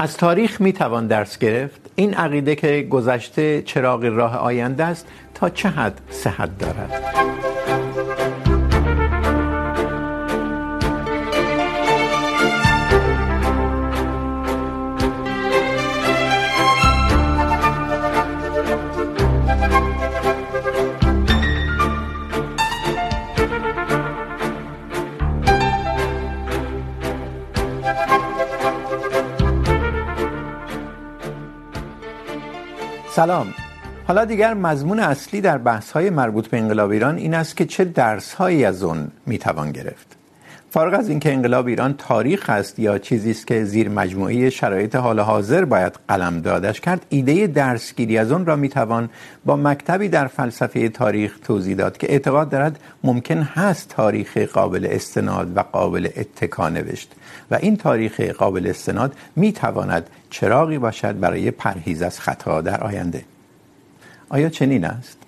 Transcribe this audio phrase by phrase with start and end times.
[0.00, 1.80] از تاریخ می توان درس گرفت.
[1.96, 7.47] این عقیده که گذشته چراغ راه آینده است تا چه حد صحت دارد.
[33.18, 33.54] سلام.
[34.06, 37.84] حالا دیگر مضمون اصلی در بحث های مربوط به انقلاب ایران این است که چه
[37.84, 40.16] درس هایی از اون میتوان گرفت.
[40.70, 45.20] فارغ از اینکه انقلاب ایران تاریخ است یا چیزی است که زیر مجموعه شرایط حال
[45.20, 49.10] حاضر باید قلم دادش کرد، ایده درسگیری از اون را میتوان
[49.44, 55.56] با مکتبی در فلسفه تاریخ توضیح داد که اعتقاد دارد ممکن هست تاریخ قابل استناد
[55.56, 57.12] و قابل اتکا نوشت
[57.50, 63.24] و این تاریخ قابل استناد میتواند چراغی باشد برای پرهیز از خطا در آینده
[64.28, 65.18] آیا چنین است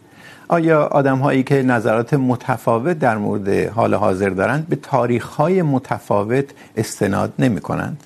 [0.48, 6.44] آیا آدم هایی که نظرات متفاوت در مورد حال حاضر دارند به تاریخ های متفاوت
[6.76, 8.04] استناد نمی کنند؟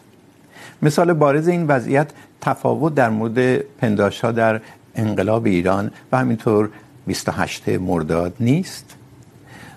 [0.83, 4.61] مثال بارز این وضعیت تفاوت در مورد پنداشت ها در
[4.95, 6.69] انقلاب ایران و همینطور
[7.07, 8.97] 28 مرداد نیست؟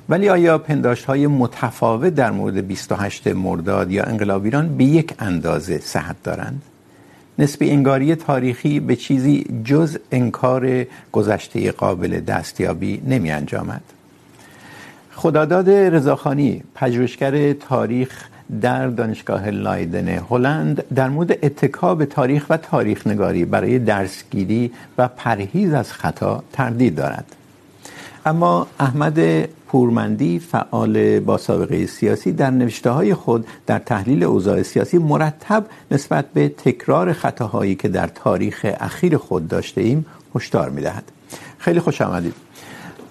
[0.10, 5.80] ولی آیا پنداشت های متفاوت در مورد 28 مرداد یا انقلاب ایران به یک اندازه
[5.80, 6.62] صحت دارند؟
[7.40, 13.82] نسبی انگاری تاریخی به چیزی جز انکار گذشته قابل دستیابی نمی انجامد.
[15.14, 18.30] خداداد رضاخانی، پژوهشگر تاریخ
[18.62, 25.08] در دانشگاه لایدن هلند، در مورد اتکا به تاریخ و تاریخ نگاری برای درسگیری و
[25.08, 27.37] پرهیز از خطا تردید دارد.
[28.28, 34.98] اما احمد پورمندی فعال با سابقه سیاسی در نوشته های خود در تحلیل اوضاع سیاسی
[34.98, 40.06] مرتب نسبت به تکرار خطاهایی که در تاریخ اخیر خود داشته ایم
[40.36, 41.04] هشدار میدهد.
[41.58, 42.34] خیلی خوش آمدید.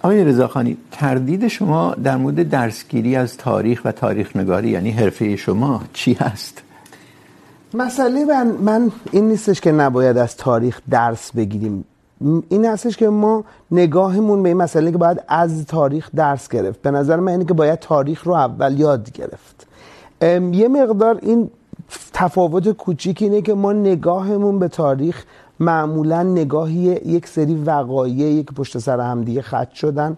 [0.03, 5.82] آقای رضاخانی تردید شما در مورد درسگیری از تاریخ و تاریخ نگاری یعنی حرفه شما
[5.93, 6.62] چی هست؟
[7.75, 11.84] مسئله من, من این نیستش که نباید از تاریخ درس بگیریم.
[12.49, 16.82] این هستش که ما نگاهمون به این مسئله که باید از تاریخ درس گرفت.
[16.82, 19.66] به نظر من اینه که باید تاریخ رو اول یاد گرفت.
[20.53, 21.50] یه مقدار این
[22.12, 25.25] تفاوت کوچیک اینه که ما نگاهمون به تاریخ
[25.60, 30.16] معمولا نگاهی یک سری وقایع، یک پشت سر هم دیگه خط شدن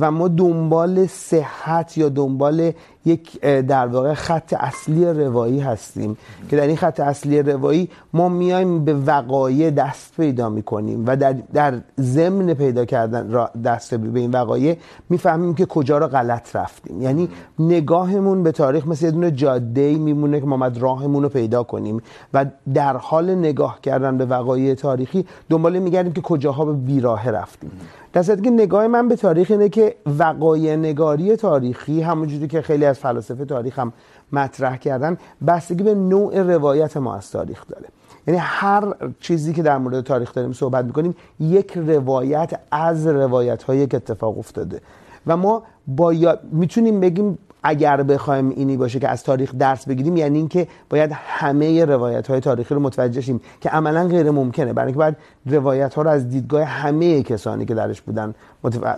[0.00, 2.72] و ما دنبال صحت یا دنبال
[3.08, 6.16] یک در واقع خط اصلی روایی هستیم.
[6.50, 11.32] که در این خط اصلی روایی ما میایم به وقایع دست پیدا میکنیم و در
[11.32, 14.76] در ضمن پیدا کردن دست به این وقایع
[15.10, 17.02] میفهمیم که کجا رو غلط رفتیم.
[17.02, 21.28] یعنی نگاهمون به تاریخ مثل یه دونه جاده ای میمونه که ما باید راهمون رو
[21.28, 22.02] پیدا کنیم
[22.34, 27.70] و در حال نگاه کردن به وقایع تاریخی دنبال میگردیم که کجاها به بیراه رفتیم.
[28.12, 32.97] در که نگاه من به تاریخ اینه که وقایع نگاری تاریخی همونجوری که خیلی از
[32.98, 33.92] از فلاسفه تاریخ هم
[34.32, 35.16] مطرح کردن،
[35.46, 37.86] بستگی به نوع روایت ما از تاریخ داره.
[38.26, 43.86] یعنی هر چیزی که در مورد تاریخ داریم صحبت میکنیم، یک روایت از روایت های
[43.86, 44.80] که اتفاق افتاده.
[45.26, 50.38] و ما باید میتونیم بگیم اگر بخوایم اینی باشه که از تاریخ درس بگیریم یعنی
[50.38, 54.72] اینکه باید همه روایت های تاریخی رو متوجه شیم که عملا غیر ممکنه.
[54.72, 55.16] برای اینکه باید
[55.50, 58.34] روایت ها رو از دیدگاه همه کسانی که درش بودن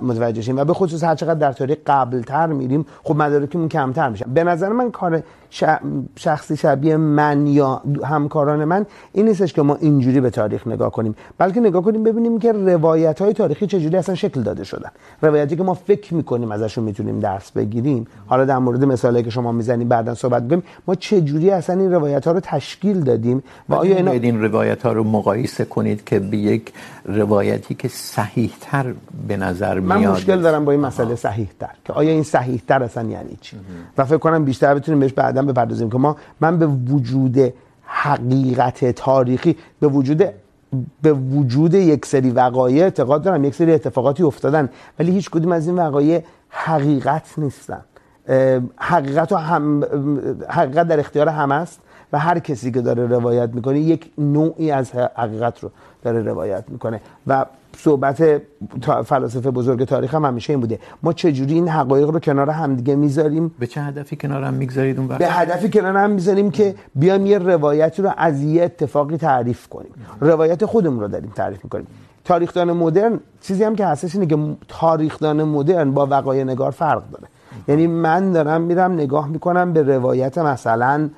[0.00, 0.56] متوجه شیم.
[0.56, 4.24] و به خصوص هر چقدر در تاریخ قبل تر میریم خب مدارکمون کمتر میشه.
[4.34, 5.22] به نظر من کار
[6.16, 11.14] شخصی شبیه من یا همکاران من این نیستش که ما اینجوری به تاریخ نگاه کنیم.
[11.38, 14.90] بلکه نگاه کنیم ببینیم که روایت های تاریخی چجوری اصلا شکل داده شدن.
[15.22, 18.06] روایتی که ما فکر میکنیم ازشون میتونیم درس بگیریم.
[18.26, 22.26] حالا در مورد مثالی که شما میزنید بعدا صحبت کنیم ما چجوری اصلا این روایت
[22.26, 26.72] ها رو تشکیل دادیم؟ و آیا اینا این روایت ها رو مقایسه کنید که یک
[27.04, 28.94] روایتی که صحیح تر
[29.28, 29.98] به نظر میاد.
[29.98, 33.38] من مشکل دارم با این مسئله صحیح تر که آیا این صحیح تر اصلا یعنی
[33.40, 33.56] چی؟
[33.98, 37.38] و فکر کنم بیشتر بتونیم بهش بعدا بپردازیم که ما من به وجود
[37.84, 40.24] حقیقت تاریخی به وجود
[41.02, 43.44] به وجود یک سری وقایع اعتقاد دارم.
[43.44, 44.68] یک سری اتفاقاتی افتادن.
[44.98, 47.80] ولی هیچ کدوم از این وقایع حقیقت نیستن.
[48.76, 49.84] حقیقت هم
[50.48, 51.80] حقیقت در اختیار همه است
[52.12, 55.70] و هر کسی که داره روایت میکنه یک نوعی از حقیقت رو
[56.02, 57.00] داره روایت میکنه.
[57.26, 58.42] و صحبت
[59.04, 60.78] فلاسفه بزرگ تاریخ هم همیشه این بوده.
[61.02, 64.98] ما چجوری این حقایق رو کنار هم دیگه میذاریم؟ به چه هدفی کنار هم میگذارید
[64.98, 69.16] اون وقت؟ به هدفی کنار هم میذاریم که بیایم یه روایتی رو از یه اتفاقی
[69.16, 69.92] تعریف کنیم.
[70.20, 71.86] روایت خودمون رو داریم تعریف میکنیم.
[72.24, 77.26] تاریخدان مدرن چیزی هم که هستش اینه که تاریخدان مدرن با وقایع نگار فرق داره.
[77.68, 81.08] یعنی من دارم میرم نگاه میکنم به روایت مثلا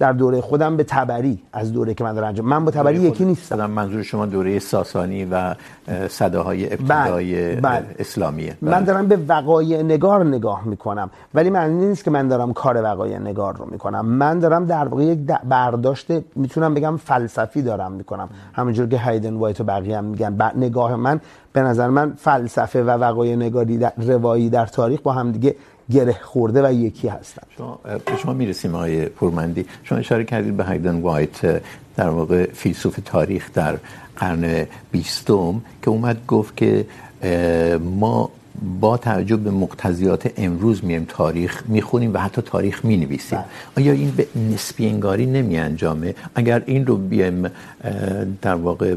[0.00, 3.24] در دوره خودم به تبری از دوره که من دارم انجام من با تبری یکی
[3.24, 3.70] نیستم.
[3.70, 5.54] منظور شما دوره ساسانی و
[6.08, 7.86] صداهای ابتدایی بله، بله.
[7.98, 8.56] اسلامیه.
[8.62, 8.70] بله.
[8.70, 13.18] من دارم به وقایع نگار نگاه میکنم ولی معنی نیست که من دارم کار وقایع
[13.18, 14.06] نگار رو میکنم.
[14.06, 15.18] من دارم در واقع یک
[15.48, 16.06] برداشت
[16.36, 18.28] میتونم بگم فلسفی دارم میکنم.
[18.52, 20.52] همونجور که هایدن وایت و بقیه هم میگن.
[20.56, 21.20] نگاه من
[21.52, 25.56] به نظر من فلسفه و وقایع نگاری در روایی در تاریخ با هم دیگه
[25.92, 27.42] گره خورده و یکی هستن.
[27.56, 27.80] شما
[28.22, 29.66] شما میرسیم آقای پورمندی.
[29.84, 31.62] شما اشاره کردید به هایدن وایت
[31.96, 33.78] در واقع فیلسوف تاریخ در
[34.16, 36.86] قرن بیستم که اومد گفت که
[37.78, 38.30] ما
[38.80, 43.38] با توجه به مقتضیات امروز میم تاریخ میخونیم و حتی تاریخ مینویسیم.
[43.76, 47.50] آیا این به نسبی انگاری نمی انجامه؟ اگر این رو بیایم
[48.42, 48.94] در واقع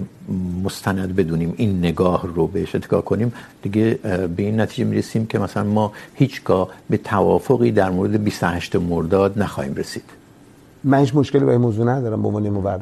[0.63, 5.63] مستند بدونیم این نگاه رو بهش اتکا کنیم دیگه به این نتیجه میرسیم که مثلا
[5.63, 10.03] ما هیچگاه به توافقی در مورد 28 مرداد نخواهیم رسید.
[10.83, 12.81] من هیچ مشکلی با این موضوع ندارم به عنوان مورخ.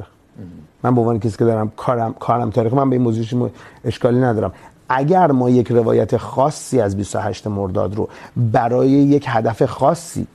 [0.84, 3.52] من به عنوان کسی که دارم کارم کارم تاریخ من به این موضوع
[3.86, 4.54] اشکالی ندارم.
[4.94, 10.28] اگر ما یک روایت خاصی از 28 مرداد رو برای یک هدف خاصی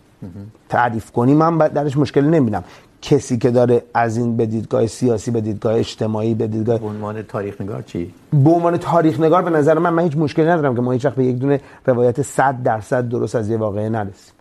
[0.68, 2.64] تعریف کنیم من درش مشکلی نمیبینم.
[3.02, 7.22] کسی که داره از این به دیدگاه سیاسی به دیدگاه اجتماعی به دیدگاه به عنوان
[7.22, 10.80] تاریخ نگار چی؟ به عنوان تاریخ نگار به نظر من من هیچ مشکلی ندارم که
[10.80, 14.35] ما هیچ وقت به یک دونه روایت 100 درصد درست از یه واقعه نرسیم.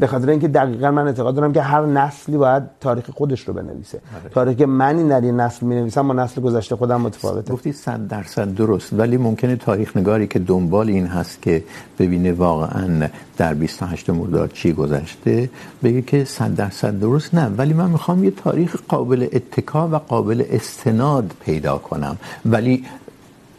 [0.00, 4.00] به خاطر اینکه دقیقا من اعتقاد دارم که هر نسلی باید تاریخ خودش رو بنویسه.
[4.34, 7.52] تاریخی که من این در این نسل می‌نویسم با نسل گذشته خودم متفاوته.
[7.52, 11.64] گفتی 100 درصد درست ولی ممکنه تاریخ نگاری که دنبال این هست که
[11.98, 15.50] ببینه واقعا در 28 مرداد چی گذشته
[15.82, 17.46] بگه که 100 درصد درست نه.
[17.46, 22.16] ولی من میخوام یه تاریخ قابل اتکا و قابل استناد پیدا کنم.
[22.46, 22.84] ولی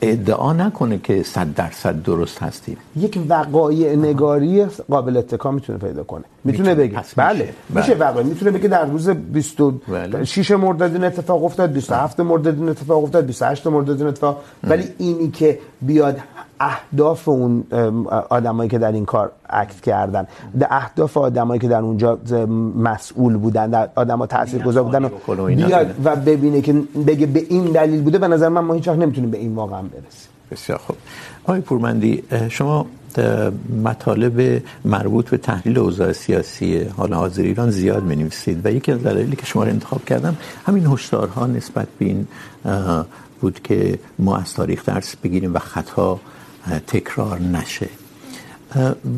[0.01, 2.77] ادعا نکنه که 100 درصد درست هستیم.
[2.95, 6.23] یک وقایع نگاری قابل اتکا میتونه پیدا کنه.
[6.43, 6.99] میتونه بگه.
[7.15, 7.53] بله.
[7.69, 13.03] میشه واقعا میتونه بگه در روز 26 مرداد این اتفاق افتاد 27 مرداد این اتفاق
[13.03, 14.43] افتاد 28 مرداد این اتفاق.
[14.63, 16.17] ولی اینی که بیاد
[16.69, 17.63] اهداف اون
[18.29, 20.27] آدمایی که در این کار اکت کردن.
[20.59, 22.19] در اهداف آدمایی که در اونجا
[22.89, 25.11] مسئول بودن در آدما تاثیرگذار بودن
[25.55, 26.73] بیاد و ببینه که
[27.07, 29.81] بگه به این دلیل بوده به نظر من ما هیچ وقت نمیتونیم به این واقعا
[29.81, 30.29] برسیم.
[30.51, 30.95] بسیار خوب.
[31.43, 32.85] آقای پورمندی شما
[33.83, 39.35] مطالب مربوط به تحلیل اوضاع سیاسی حال حاضر ایران زیاد می‌نویسید و یکی از دلایلی
[39.35, 42.27] که شما رو انتخاب کردم همین هشدارها نسبت به این
[43.41, 46.19] بود که ما از تاریخ درس بگیریم و خطا
[46.87, 47.89] تکرار نشه.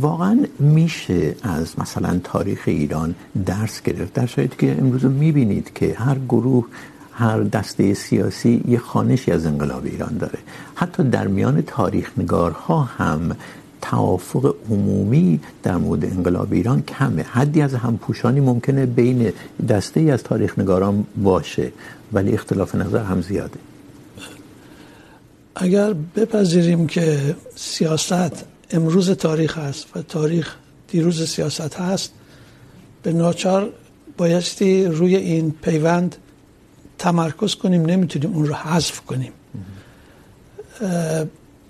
[0.02, 4.14] واقعا میشه از مثلا تاریخ ایران درس گرفت.
[4.14, 6.66] در شرایطی که امروز میبینید که هر گروه،
[7.12, 10.40] هر دسته سیاسی یه خانشی از انقلاب ایران داره.
[10.76, 13.36] حتی در میان تاریخ نگارها هم
[13.82, 17.24] توافق عمومی در مورد انقلاب ایران کمه.
[17.24, 19.32] حدی از همپوشانی ممکنه بین
[19.70, 21.72] دسته ای از تاریخ نگاران باشه،
[22.14, 23.60] ولی اختلاف نظر هم زیاده.
[25.56, 30.56] اگر بپذیریم که سیاست امروز تاریخ است و تاریخ
[30.88, 32.14] دیروز سیاست هست
[33.04, 33.70] به ناچار
[34.18, 36.16] بایستی روی این پیوند
[36.98, 39.32] تمرکز کنیم نمیتونیم اون رو حذف کنیم.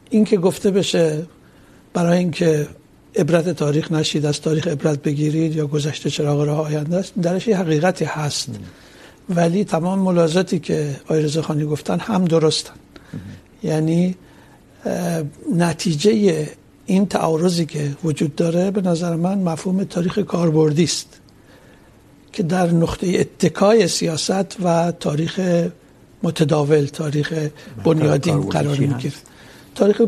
[0.09, 1.25] این که گفته بشه
[1.93, 2.67] برای اینکه
[3.15, 7.57] عبرت تاریخ نشید از تاریخ عبرت بگیرید یا گذشته چراغ راه آینده است درش یه
[7.57, 8.49] حقیقتی هست.
[9.29, 12.73] ولی تمام ملاحظاتی که آقای رضاخانی گفتن هم درستن.
[13.63, 14.15] یعنی
[15.55, 16.47] نتیجه
[16.85, 21.19] این تعارضی که وجود داره به نظر من مفهوم تاریخ کاربردی است
[22.33, 25.39] که در نقطه اتکای سیاست و تاریخ
[26.23, 27.33] متداول تاریخ
[27.83, 29.13] بنیادین قرار میگیره.
[29.75, 30.01] تاریخ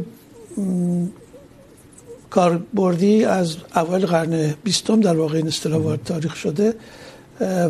[2.29, 6.73] کاربردی از اول قرن بیستم در واقع این اصطلاح وارد تاریخ شده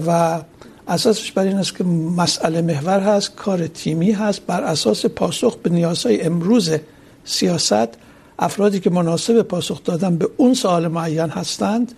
[0.07, 0.41] و
[0.87, 1.83] اساسش بر این است که
[2.17, 4.41] مسئله محور هست کار تیمی هست.
[4.45, 6.71] بر اساس پاسخ به نیازهای امروز
[7.25, 7.89] سیاست
[8.39, 11.91] افرادی که مناسب پاسخ دادن به اون سوال معین هستند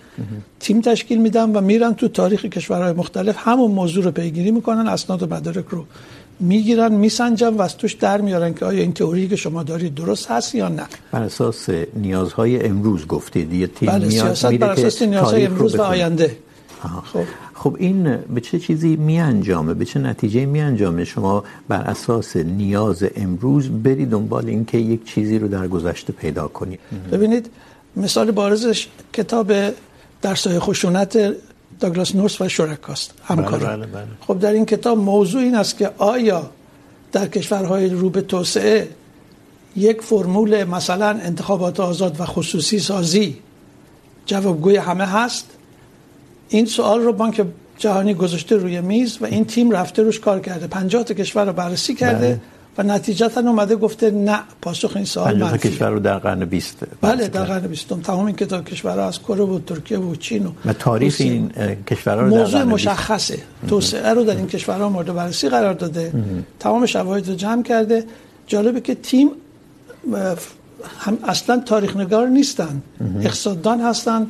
[0.60, 5.24] تیم تشکیل میدن و میرن تو تاریخ کشورهای مختلف همون موضوع رو پیگیری میکنن اسناد
[5.24, 5.86] و مدارک رو
[6.40, 10.32] میگیرن میسنجن و از توش در میارن که آیا این تئوری که شما دارید درست
[10.32, 10.84] هست یا نه.
[11.12, 16.38] بر اساس نیازهای امروز گفتید یه تیم بله سیاست بر اساس نیازهای امروز و آینده.
[17.14, 17.24] خب.
[17.54, 22.36] خب این به چه چیزی می انجامه به چه نتیجه می انجامه شما بر اساس
[22.36, 26.80] نیاز امروز برید دنبال این که یک چیزی رو در گذشته پیدا کنید.
[27.12, 27.50] ببینید
[27.96, 29.54] مثال بارزش کتاب
[30.22, 31.36] درسای خشونت
[31.80, 34.08] داگلاس نورس و شرکاست همکار بله بله.
[34.28, 36.50] خب در این کتاب موضوع این است که آیا
[37.12, 38.88] در کشورهای رو به توسعه
[39.76, 43.38] یک فرمول مثلا انتخابات آزاد و خصوصی سازی
[44.26, 45.57] جوابگوی همه هست؟
[46.50, 47.46] این سوال رو بانک
[47.78, 50.68] جهانی گذاشته روی میز و این تیم رفته روش کار کرده.
[50.68, 52.40] 50 تا کشور رو بررسی کرده بله.
[52.78, 55.46] و نتیجتا اومده گفته نه پاسخ این سوال منفیه.
[55.46, 59.20] 50 کشور رو در قرن 20 بله در قرن 20 تمام این کتاب کشورها از
[59.20, 61.52] کره و ترکیه و چین و تاریخ این
[61.88, 63.40] کشورها رو موضوع مشخصه.
[63.70, 66.12] توسعه رو در این کشورها مورد بررسی قرار داده.
[66.60, 68.04] تمام شواهد رو جمع کرده.
[68.48, 69.30] جالبه که تیم
[71.00, 72.82] هم اصلا تاریخ نگار نیستن
[73.22, 74.28] اقتصاددان هستن.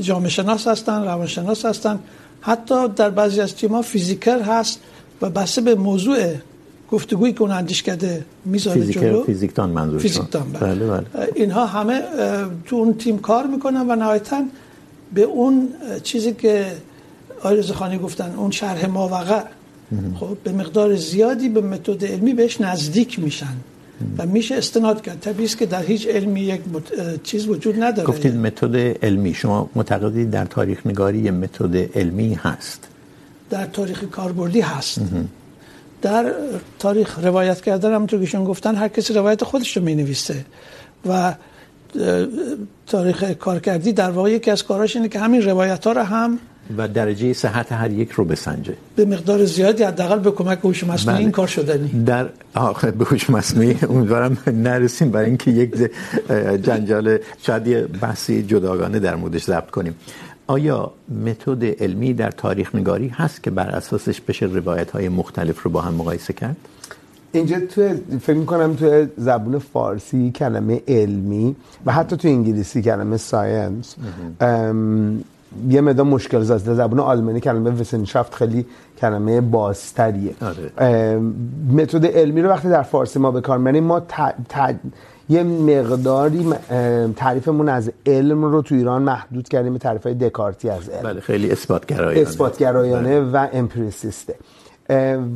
[0.00, 1.98] جامعه شناس هستن روانشناس هستن.
[2.40, 4.80] حتی در بعضی از تیم‌ها فیزیکر هست
[5.22, 6.34] و بسته به موضوع
[6.90, 9.24] گفتگویی که اون اندیش کرده میذاره جلو.
[9.24, 10.74] فیزیکدان منظور فیزیکدان بله.
[10.74, 11.28] بله بله.
[11.34, 12.02] اینها همه
[12.66, 14.44] تو اون تیم کار میکنن و نهایتا
[15.14, 15.68] به اون
[16.02, 16.72] چیزی که
[17.40, 19.42] آقای رضاخانی گفتن اون شرح ماوقع
[20.20, 23.56] خب به مقدار زیادی به متد علمی بهش نزدیک میشن.
[24.18, 25.20] و میشه استناد کرد.
[25.20, 27.22] طبیعی است که در هیچ علمی یک مت...
[27.22, 28.08] چیز وجود نداره.
[28.08, 29.34] گفتید متد علمی.
[29.34, 32.88] شما معتقدید در تاریخ نگاری یه متد علمی هست.
[33.50, 35.00] در تاریخ کاربردی هست.
[36.02, 36.32] در
[36.78, 40.44] تاریخ روایت کردن همونطور که شما گفتن هر کسی روایت خودش رو مینویسه.
[41.06, 41.34] و
[42.86, 46.38] تاریخ کارکردی در واقع یکی از کاراش اینه که همین روایت ها رو هم
[46.78, 48.74] و درجه صحت هر یک رو بسنجه.
[48.96, 52.28] به مقدار زیادی حداقل به کمک هوش مصنوعی این کار شدنی در
[52.98, 53.76] به هوش مصنوعی.
[53.88, 55.90] امیدوارم نرسیم برای اینکه یک
[56.62, 59.94] جنجال شاید یه بحثی جداگانه در موردش ضبط کنیم.
[60.46, 60.92] آیا
[61.26, 65.80] متد علمی در تاریخ نگاری هست که بر اساسش بشه روایت های مختلف رو با
[65.80, 66.56] هم مقایسه کرد؟
[67.32, 67.88] اینجا تو
[68.20, 73.94] فکر میکنم تو زبون فارسی کلمه علمی و حتی تو انگلیسی کلمه ساینس
[75.68, 76.74] یه مقدار مشکل زاست.
[76.74, 78.66] زبون آلمانی کلمه وسنشافت خیلی
[78.98, 80.34] کلمه بازتریه.
[81.72, 84.34] متد علمی رو وقتی در فارسی ما به کار میبریم ما ت...
[84.48, 84.74] ت...
[85.28, 86.54] یه مقداری
[87.16, 91.02] تعریفمون از علم رو تو ایران محدود کردیم به تعریفای دکارتی از علم.
[91.02, 94.34] بله خیلی اثبات گرایانه اثبات گرایانه و امپریسیسته.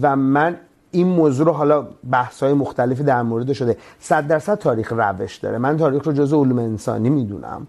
[0.02, 0.56] و من
[0.92, 3.76] این موضوع رو حالا بحث های مختلفی در مورد شده.
[4.00, 5.58] صد درصد تاریخ روش داره.
[5.58, 7.66] من تاریخ رو جزء علوم انسانی میدونم.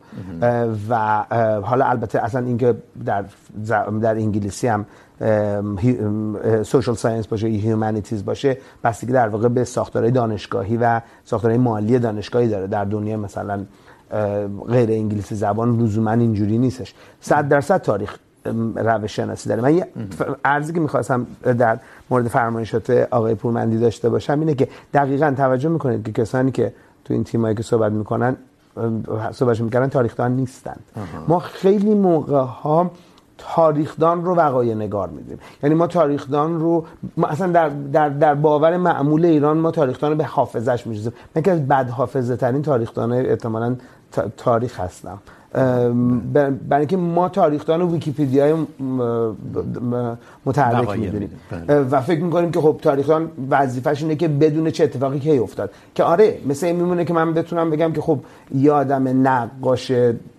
[0.89, 1.23] و
[1.63, 2.75] حالا البته اصلا اینکه
[3.05, 3.25] در
[4.01, 4.85] در انگلیسی هم
[6.63, 11.99] سوشال ساینس باشه یا هیومانیتیز باشه بستگی در واقع به ساختارهای دانشگاهی و ساختارهای مالی
[11.99, 12.67] دانشگاهی داره.
[12.67, 13.63] در دنیا مثلا
[14.67, 16.93] غیر انگلیسی زبان لزوما اینجوری نیستش.
[17.21, 18.17] صد درصد تاریخ
[18.75, 19.61] روش شناسی داره.
[19.61, 19.87] من یه
[20.45, 26.05] عرضی که میخواستم در مورد فرمایشات آقای پورمندی داشته باشم اینه که دقیقا توجه میکنید
[26.05, 26.73] که کسانی که
[27.05, 28.35] تو این تیمایی که صحبت میکنن
[29.31, 30.75] صحبت میکنن تاریخدان نیستن.
[31.27, 32.91] ما خیلی موقع ها
[33.37, 35.39] تاریخدان رو وقایع نگار میدیم.
[35.63, 36.85] یعنی ما تاریخدان رو
[37.17, 41.41] ما اصلا در, در, در باور معمول ایران ما تاریخدان رو به حافظش میشناسیم من
[41.41, 43.75] که از بد حافظه ترین تاریخدان احتمالاً
[44.37, 45.17] تاریخ هستم.
[45.53, 48.57] برای اینکه ما تاریخدان و ویکی‌پدیا
[50.45, 51.29] متحرک میدونیم.
[51.67, 55.71] و فکر میکنیم که خب تاریخدان وظیفش اینه که بدون چه اتفاقی کی افتاد.
[55.95, 58.19] که آره مثل این میمونه که من بتونم بگم که خب
[58.55, 59.91] یادم نقاش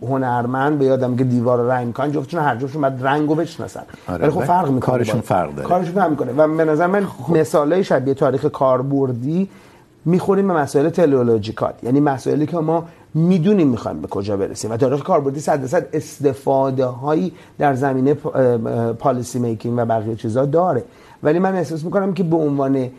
[0.03, 3.83] هنرمند به یادم که دیوار رنگ کن جفتشون هر جفتشون بعد رنگو بشناسن.
[4.09, 4.81] آره ولی خب فرق میکنه.
[4.81, 5.69] کارشون فرق داره.
[5.69, 6.33] کارشون فرق میکنه.
[6.33, 9.49] و به نظر من مثالای شبیه تاریخ کاربردی
[10.05, 12.85] میخوریم به مسائل تلئولوژیکال یعنی مسائلی که ما
[13.15, 14.71] میدونیم میخوایم به کجا برسیم.
[14.71, 18.15] و تاریخ کاربردی صد درصد استفاده هایی در زمینه
[18.99, 20.85] پالیسی میکینگ و بقیه چیزا داره.
[21.23, 22.91] ولی من احساس میکنم که به عنوان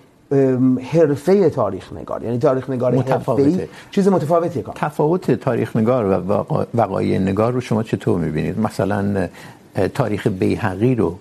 [0.92, 4.76] حرفه تاریخ نگار یعنی تاریخ نگار حرفه‌ای چیز متفاوتیه کار.
[4.78, 9.28] تفاوت تاریخ نگار و وقایع نگار رو شما چطور میبینید؟ مثلا
[9.94, 11.16] تاریخ بیهقی رو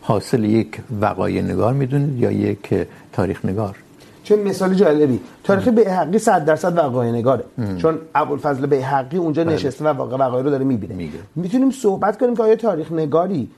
[0.00, 3.76] حاصل یک وقایع نگار میدونید یا یک تاریخ نگار
[4.24, 7.44] چه مثال جالبی تاریخ بیهقی 100 درصد وقایع نگاره.
[7.58, 7.76] ام.
[7.76, 9.54] چون ابوالفضل بیهقی اونجا بله.
[9.54, 10.94] نشسته و واقع وقایع رو داره میبینه.
[10.94, 11.18] میگه.
[11.36, 13.48] میتونیم صحبت کنیم که آیا تاریخ نگاری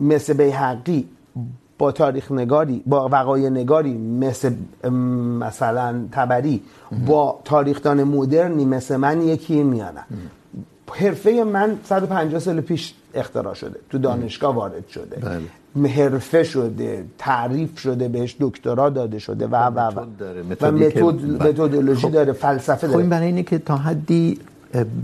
[0.00, 1.08] مثل بیهقی
[1.78, 4.52] با تاریخ نگاری با وقایع نگاری مثل
[5.40, 6.62] مثلا تبری
[7.06, 10.00] با تاریخدان مدرنی مثل من یکی میانه
[10.92, 13.80] حرفه من 150 سال پیش اختراع شده.
[13.90, 15.16] تو دانشگاه وارد شده.
[15.16, 15.88] بله.
[15.88, 20.00] حرفه شده تعریف شده بهش دکترا داده شده و و و.
[20.00, 20.06] و
[20.50, 20.98] متد
[21.42, 24.38] متدولوژی داره فلسفه داره خب این برای اینه که تا حدی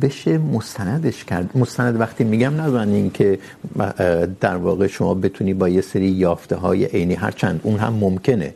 [0.02, 1.50] بشه مستندش کرد.
[1.54, 3.38] مستند وقتی میگم نزن این که
[4.40, 8.54] در واقع شما بتونی با یه سری یافته های عینی هر چند اون هم ممکنه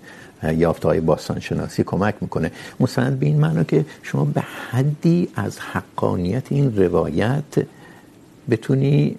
[0.56, 2.50] یافته های باستان شناسی کمک میکنه.
[2.80, 7.66] مستند به این معنی که شما به حدی از حقانیت این روایت
[8.50, 9.16] بتونی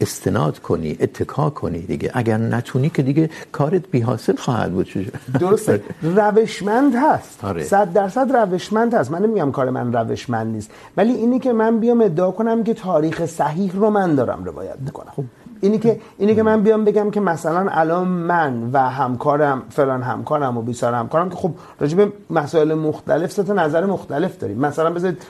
[0.00, 2.10] استناد کنی اتکا کنی دیگه.
[2.14, 5.12] اگر نتونی که دیگه کارت بی حاصل خواهد بود.
[5.40, 5.82] درسته.
[6.20, 7.40] روشمند هست.
[7.62, 9.10] صد درصد روشمند هست.
[9.10, 10.70] من نمیگم کار من روشمند نیست.
[10.96, 15.12] ولی اینی که من بیام ادعا کنم که تاریخ صحیح رو من دارم روایت میکنم.
[15.16, 15.24] خب
[15.60, 20.58] اینی که اینی که من بیام بگم که مثلا الان من و همکارم فلان همکارم
[20.58, 21.50] و بیسار همکارم که خب
[21.80, 24.58] راجع به مسائل مختلف سه تا نظر مختلف داریم.
[24.58, 25.22] مثلا بذارید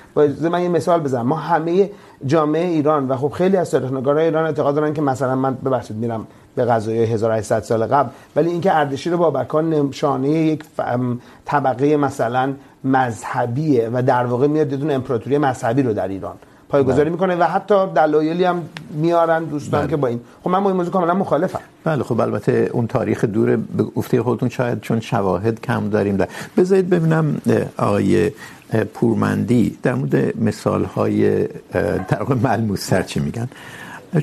[0.43, 1.27] من یه مثال بزنم.
[1.27, 1.91] ما همه
[2.27, 5.97] جامعه ایران و خب خیلی از تاریخ نگارای ایران اعتقاد دارن که مثلا من ببخشید
[5.97, 10.65] میرم به غذای 1800 سال قبل، ولی اینکه اردشیر بابکان نشانه یک
[11.45, 12.53] طبقه مثلا
[12.85, 16.37] مذهبیه و در واقع میاد بدون امپراتوری مذهبی رو در ایران.
[16.69, 19.91] پایگذاری میکنه و حتی دلایلی هم میارن دوستان بله.
[19.91, 20.21] که با این.
[20.45, 21.61] خب من با این موضوع کاملا مخالفم.
[21.85, 26.29] بله خب البته اون تاریخ دور به گفته خودتون شاید چون شواهد کم داریم در
[26.57, 27.41] بذارید ببینم
[27.77, 28.31] آقای
[28.95, 31.47] پورمندی در مورد مثال های
[32.09, 33.49] در واقع ملموس سر چی میگن؟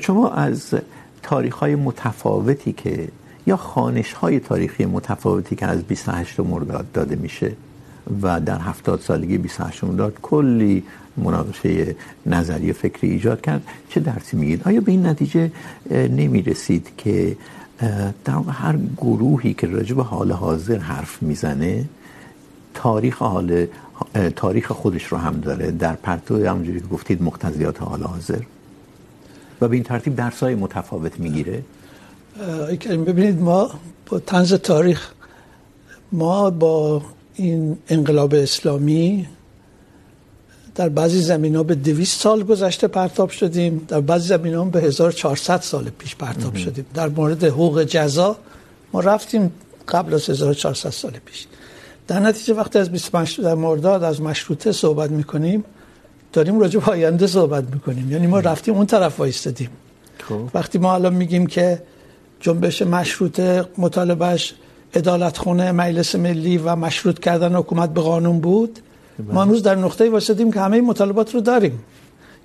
[0.00, 0.74] شما از
[1.22, 3.08] تاریخ های متفاوتی که
[3.46, 7.52] یا خانش های تاریخی متفاوتی که از 28 مرداد داده میشه
[8.22, 10.84] و در 70 سالگی 28 مرداد کلی
[11.16, 11.96] مناقشه
[12.26, 13.62] نظری و فکری ایجاد کرد.
[13.90, 15.50] چه درسی میگید؟ آیا به این نتیجه
[15.90, 17.36] نمی رسید که
[18.24, 21.84] در واقع هر گروهی که راجع به حال حاضر حرف میزنه،
[22.74, 23.66] تاریخ حال
[24.36, 28.40] تاریخ خودش رو هم داره در پرتو، همونجوری که گفتید، مقتضیات حال حاضر.
[29.60, 31.62] و به این ترتیب درسای متفاوت میگیره.
[32.90, 33.70] ببینید، ما
[34.06, 35.10] با طنز تاریخ،
[36.12, 37.02] ما با
[37.34, 39.26] این انقلاب اسلامی
[40.76, 44.80] در بعضی زمین ها به دویست سال گذشته پرتاب شدیم در بعضی زمین ها به
[44.80, 46.86] 1400 سال پیش پرتاب شدیم.
[46.94, 48.36] در مورد حقوق جزا
[48.92, 49.52] ما رفتیم
[49.88, 51.46] قبل از 1400 سال پیش.
[52.06, 55.64] در نتیجه وقتی از 25 در مرداد از مشروطه صحبت میکنیم
[56.32, 58.12] داریم راجع به آینده صحبت میکنیم.
[58.12, 59.70] یعنی ما رفتیم اون طرف وایستادیم.
[60.54, 61.82] وقتی ما الان میگیم که
[62.40, 64.54] جنبش مشروطه مطالبهش
[64.94, 68.78] عدالت خونه مجلس ملی و مشروط کردن حکومت به قانون بود
[69.18, 71.84] ما امروز در نقطه واسطیم که همه مطالبات رو داریم.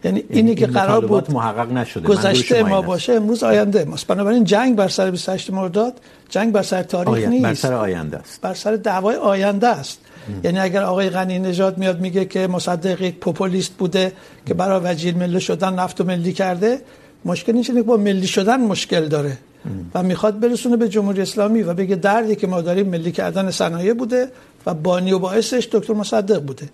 [0.04, 2.08] یعنی اینی که قرار بود محقق نشده.
[2.08, 4.08] گذشته ما باشه امروز آینده ماست.
[4.08, 5.94] بنابراین جنگ بر سر 28 مرداد
[6.30, 7.30] جنگ بر سر تاریخ آینده.
[7.30, 7.44] نیست.
[7.44, 8.42] بر سر آینده است.
[8.42, 10.00] بر سر دعوای آینده است.
[10.30, 10.42] ام.
[10.44, 14.12] یعنی اگر آقای غنی نژاد میاد میگه که مصدق یک پوپولیست بوده
[14.46, 16.82] که برای وزیر ملی شدن نفت و ملی کرده
[17.26, 17.74] مشکل نیست.
[17.74, 19.38] که با ملی شدن مشکل داره.
[19.66, 19.92] ام.
[19.96, 23.94] و میخواد برسونه به جمهوری اسلامی و بگه دردی که ما داریم ملی کردن صنایع
[23.94, 24.28] بوده.
[24.66, 26.70] و بانی و باعثش دکتر مصدق بوده.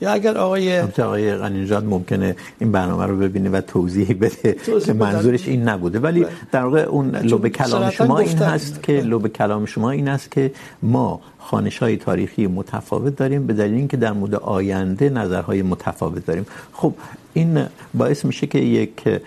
[0.00, 5.48] یا اگر آقای آقای غنی‌نژاد ممکنه این برنامه رو ببینه و توضیح بده که منظورش
[5.48, 5.98] این نبوده.
[5.98, 10.30] ولی در واقع اون لب کلام شما این هست که لب کلام شما این است
[10.30, 10.52] که
[10.82, 16.46] ما خانش‌های تاریخی متفاوت داریم به دلیل اینکه در مورد آینده نظرهای متفاوت داریم.
[16.72, 16.94] خب
[17.34, 19.20] این باعث میشه که یک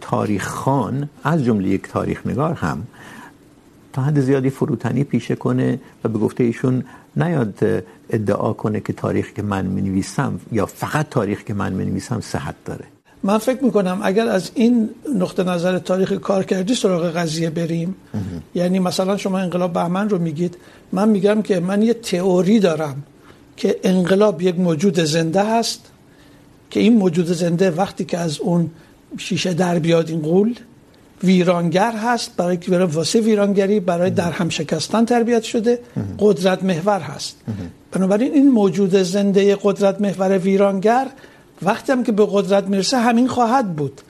[0.00, 2.86] تاریخ خان از جمله یک تاریخ نگار هم
[3.92, 6.84] تا حد زیادی فروتنی پیشه کنه و به گفته ایشون
[7.16, 7.58] نیاد
[8.10, 12.84] ادعا کنه که تاریخ که من می‌نویسم یا فقط تاریخ که من می‌نویسم صحت داره.
[13.22, 17.94] من فکر میکنم اگر از این نقطه نظر تاریخ کار کردی سراغ قضیه بریم.
[18.54, 20.56] یعنی مثلا شما انقلاب بهمن رو میگید
[20.92, 23.02] من میگم که من یه تئوری دارم
[23.56, 25.90] که انقلاب یک موجود زنده هست
[26.70, 28.70] که این موجود زنده وقتی که از اون
[29.18, 30.54] شیشه در بیاد این قول
[31.24, 35.78] ویرانگر هست برای واسه ویرانگری برای در هم شکستن تربیت شده.
[36.18, 37.36] قدرت محور هست.
[37.92, 41.06] بنابراین این موجود زنده قدرت محور ویرانگر
[41.62, 44.00] وقتی هم که به قدرت میرسه همین خواهد بود.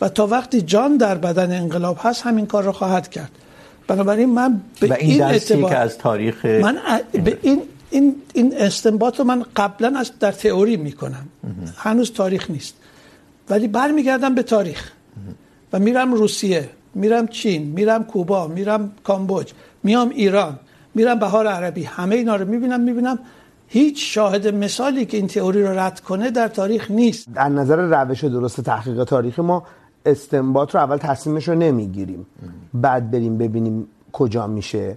[0.00, 3.30] و تا وقتی جان در بدن انقلاب هست همین کار رو خواهد کرد.
[3.86, 6.78] بنابراین من به این, این اعتبار که از تاریخ من
[7.12, 11.28] به این این این استنباط رو من قبلا از در تئوری میکنم.
[11.76, 12.74] هنوز تاریخ نیست.
[13.50, 14.92] ولی برمیگردم به تاریخ.
[15.72, 20.58] و میرم روسیه، میرم چین، میرم کوبا، میرم کامبوج، میام ایران،
[20.94, 23.18] میرم بهار عربی، همه اینا رو میبینم میبینم
[23.68, 27.28] هیچ شاهد مثالی که این تئوری رو رد کنه در تاریخ نیست.
[27.34, 29.62] در نظر روش درست تحقیق تاریخی ما
[30.06, 32.26] استنباط رو اول تصمیمش رو نمیگیریم.
[32.74, 34.96] بعد بریم ببینیم کجا میشه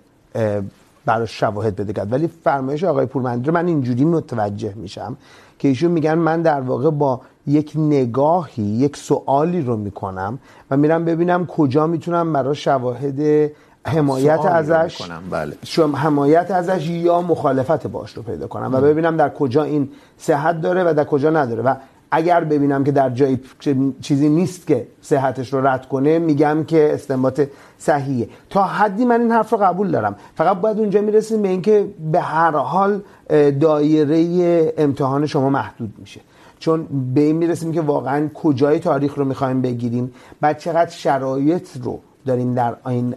[1.06, 2.12] براش شواهد بده کرد.
[2.12, 5.18] ولی فرمایش آقای پورمندی رو من اینجوری متوجه میشم
[5.60, 10.40] که ایشون میگن من در واقع با یک نگاهی یک سوالی رو میکنم
[10.72, 13.52] و میرم ببینم کجا میتونم برای شواهد
[13.88, 15.58] حمایت ازش بله.
[15.96, 20.84] حمایت ازش یا مخالفت باش رو پیدا کنم و ببینم در کجا این صحت داره
[20.84, 21.76] و در کجا نداره و
[22.12, 23.38] اگر ببینم که در جای
[24.02, 27.42] چیزی نیست که صحتش رو رد کنه میگم که استنباط
[27.78, 28.30] صحیحه.
[28.50, 30.16] تا حدی من این حرف رو قبول دارم.
[30.36, 33.02] فقط باید اونجا میرسیم به اینکه به هر حال
[33.60, 36.22] دایره امتحان شما محدود میشه.
[36.60, 42.00] چون به این میرسیم که واقعا کجای تاریخ رو میخوایم بگیریم بعد چقدر شرایط رو
[42.26, 43.16] داریم در این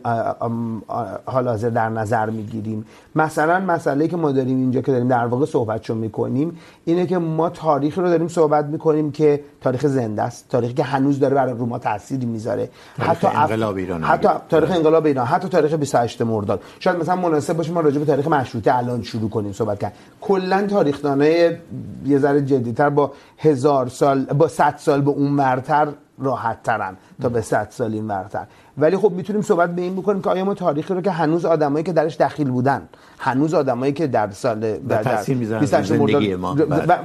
[1.24, 2.86] حال حاضر در نظر میگیریم.
[3.14, 7.50] مثلا مسئله که ما داریم اینجا که داریم در واقع صحبتشو میکنیم اینه که ما
[7.50, 11.78] تاریخ رو داریم صحبت میکنیم که تاریخ زنده است تاریخی که هنوز داره برای روما
[11.78, 12.68] تأثیری میذاره.
[12.98, 16.62] حتی انقلاب ایران حتی تاریخ انقلاب ایران حتی تاریخ 28 مرداد.
[16.80, 19.92] شاید مثلا مناسب باشه ما راجع به تاریخ مشروطه الان شروع کنیم صحبت کرد.
[20.20, 21.56] کلا تاریخ دانای
[22.04, 27.28] یه ذره جدیتر با هزار سال با 100 سال به اون مرتر راحت ترن تا
[27.28, 28.46] به 100 سال این ورتر.
[28.78, 31.84] ولی خب میتونیم صحبت به این بکنیم که آیا ما تاریخی رو که هنوز آدمایی
[31.84, 32.82] که درش دخیل بودن
[33.18, 35.36] هنوز آدمایی که در سال تاثیر
[36.36, 36.56] ما.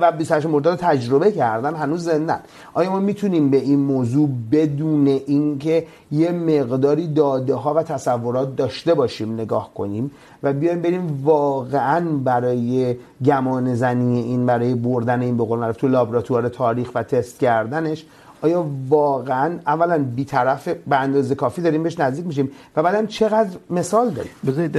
[0.02, 2.40] و 28 مرداد تجربه کردن هنوز زندن.
[2.74, 8.94] آیا ما میتونیم به این موضوع بدون اینکه یه مقداری داده ها و تصورات داشته
[8.94, 10.12] باشیم نگاه کنیم
[10.44, 15.88] و بیایم بریم واقعا برای گمان زنی این برای بردن این به قول معروف تو
[15.88, 18.06] لابراتوار تاریخ و تست کردنش
[18.44, 24.10] آیا واقعا اولا بیطرف به اندازه کافی داریم بهش نزدیک میشیم؟ و بعدم چقدر مثال
[24.10, 24.76] داریم؟ بذارید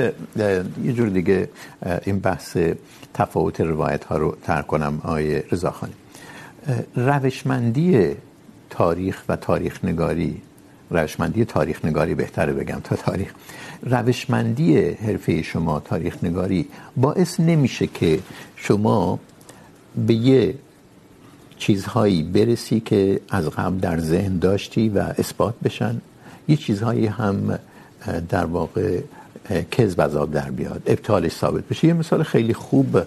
[0.84, 1.48] یه جور دیگه
[2.04, 2.58] این بحث
[3.14, 5.92] تفاوت روایت ها رو ترک کنم، آقای رضاخانی
[6.96, 8.16] روشمندی
[8.70, 10.42] تاریخ و تاریخ نگاری
[10.90, 13.32] روشمندی تاریخ نگاری بهتره بگم تا تاریخ.
[13.82, 18.20] روشمندی حرفه شما تاریخ نگاری باعث نمیشه که
[18.56, 19.18] شما
[20.06, 20.54] به یه
[21.64, 26.00] چیزهایی برسی که از قبل در ذهن داشتی و اثبات بشن.
[26.48, 27.58] یه چیزهایی هم
[28.28, 29.00] در واقع
[29.70, 30.82] کذب از آب در بیاد.
[30.86, 31.86] ابطالش ثابت بشه.
[31.88, 32.98] یه مثال خیلی خوب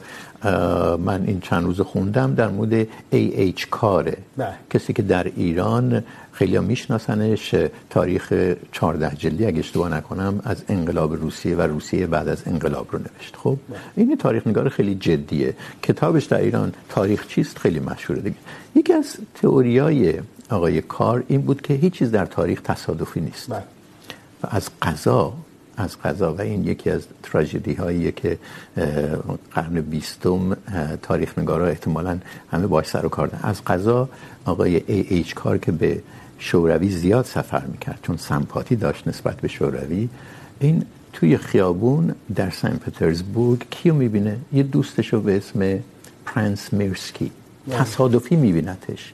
[0.98, 4.18] من این چند روز خوندم در مورد ای ایچ کاره.
[4.38, 4.54] بله.
[4.70, 7.56] کسی که در ایران خیلی میشناسنش
[7.90, 8.34] تاریخ
[8.72, 13.36] 14 جلدی اگه اشتباه نکنم از انقلاب روسیه و روسیه بعد از انقلاب رو نوشت.
[13.36, 13.58] خب.
[13.96, 15.54] این تاریخ نگار خیلی جدیه.
[15.84, 18.36] کتابش در ایران تاریخ چیست؟ خیلی مشهوره دیگه.
[18.76, 20.14] یکی از تئوریای
[20.50, 23.50] آقای کار این بود که هیچ چیز در تاریخ تصادفی نیست.
[23.50, 23.64] بله.
[24.44, 25.34] و از قضا
[25.78, 28.38] از قضا و این یکی از تراژدی هاییه که
[29.52, 30.58] قرن بیستم
[31.02, 32.20] تاریخ نگارا احتمالا
[32.52, 33.44] همه باش سر و کار دارن.
[33.44, 34.10] از قضا
[34.46, 36.02] آقای ای ایچ کار که به
[36.40, 40.10] شوروی زیاد سفر میکرد چون سمپاتی داشت نسبت به شوروی
[40.60, 45.80] این توی خیابون در سن پترزبورگ کیو میبینه؟ یه دوستشو به اسم
[46.26, 47.32] پرنس میرسکی.
[47.72, 49.14] تصادفی میبینتش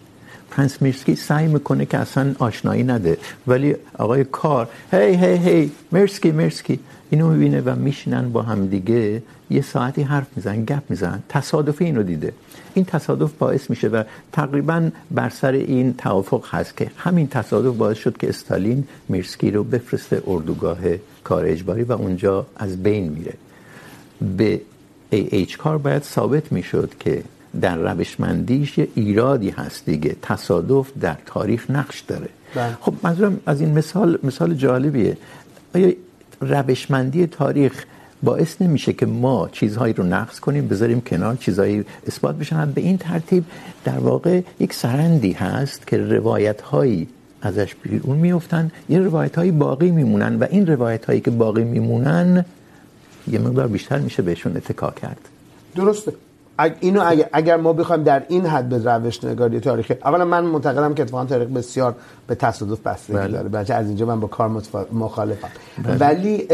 [0.55, 3.17] فرانس میرسکی سعی میکنه که اصلا آشنایی نده.
[3.47, 9.23] ولی آقای کار، هی هی هی مرسکی مرسکی اینو میبینه و میشینن با هم دیگه.
[9.49, 11.23] یه ساعتی حرف میزنن، گپ میزنن.
[11.29, 12.33] تصادفی اینو دیده.
[12.73, 17.97] این تصادف باعث میشه و تقریباً بر سر این توافق هست که همین تصادف باعث
[17.97, 20.77] شد که استالین میرسکی رو بفرسته اردوگاه
[21.23, 23.33] کار اجباری و اونجا از بین میره.
[24.37, 24.61] به
[25.09, 27.23] ای ایچ کار باید ثابت میشد که
[27.61, 30.15] در روشمندیش یه ایرادی هست دیگه.
[30.21, 32.29] تصادف در تاریخ نقش داره.
[32.55, 32.77] بله.
[32.81, 35.17] خب منظورم از این مثال مثال جالبیه.
[35.75, 35.93] آیا
[36.41, 37.85] روشمندی تاریخ
[38.23, 42.97] باعث نمیشه که ما چیزهایی رو نقص کنیم بذاریم کنار چیزهایی اثبات بشن؟ به این
[42.97, 43.45] ترتیب
[43.85, 47.07] در واقع یک سرندی هست که روایت هایی
[47.41, 52.45] ازش بیرون میفتن یه روایت هایی باقی میمونن و این روایت هایی که باقی میمونن
[53.27, 55.29] یه مقدار بیشتر میشه بهشون اتکا کرد.
[55.75, 56.13] درسته.
[56.79, 60.93] اینو اگر, اگر ما بخوایم در این حد به روش نگاری تاریخی اولا من معتقدم
[60.93, 61.95] که اتفاقا تاریخ بسیار
[62.27, 63.49] به تصادف بستگی داره.
[63.49, 64.61] بچه از اینجا من با کار
[64.93, 65.47] مخالفم.
[65.83, 65.97] بله.
[65.97, 66.47] ولی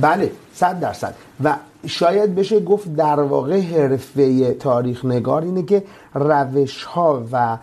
[0.00, 1.14] بله صد درصد.
[1.44, 5.82] و شاید بشه گفت در واقع حرفه تاریخ نگار اینه که
[6.14, 7.58] روش ها و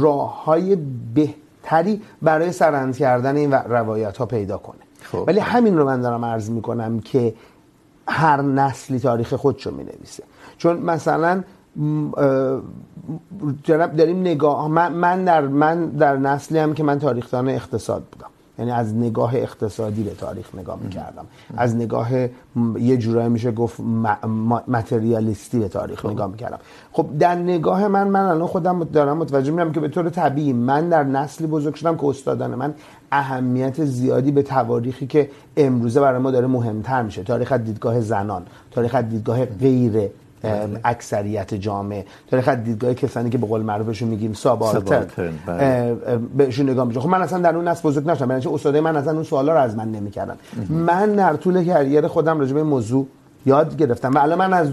[0.00, 0.76] راه های
[1.14, 4.78] بهتری برای سرند کردن این روایت ها پیدا کنه.
[5.02, 5.24] خب.
[5.26, 7.34] ولی همین رو من دارم عرض میکنم که
[8.08, 10.22] هر نسلی تاریخ خودشو می نویسه
[10.58, 11.42] چون مثلا
[13.62, 18.30] جناب داریم نگاه من, من در من در نسلی هم که من تاریخدان اقتصاد بودم.
[18.58, 21.26] یعنی از نگاه اقتصادی به تاریخ نگاه میکردم.
[21.56, 22.08] از نگاه
[22.78, 23.80] یه جورایی میشه گفت
[24.68, 26.10] متریالیستی به تاریخ خب.
[26.10, 26.58] نگاه میکردم.
[26.92, 30.88] خب در نگاه من من الان خودم دارم متوجه میشم که به طور طبیعی من
[30.88, 32.74] در نسلی بزرگ شدم که استادان من
[33.12, 37.22] اهمیت زیادی به تواریخی که امروزه برای ما داره مهمتر میشه.
[37.22, 40.08] تاریخ از دیدگاه زنان تاریخ از دیدگاه غیر
[40.84, 45.04] اکثریت جامعه تاریخ از دیدگاه کسانی که به قول معروفشون میگیم سابالتر
[46.36, 48.30] بهشون نگاه میشه خب من اصلا در اون نسل بزرگ نشدم.
[48.30, 50.36] یعنی استادای من اصلا اون سوالا رو از من نمیکردن.
[50.68, 53.06] من در طول کریر خودم راجع به موضوع
[53.46, 54.68] یاد گرفتم و الان من از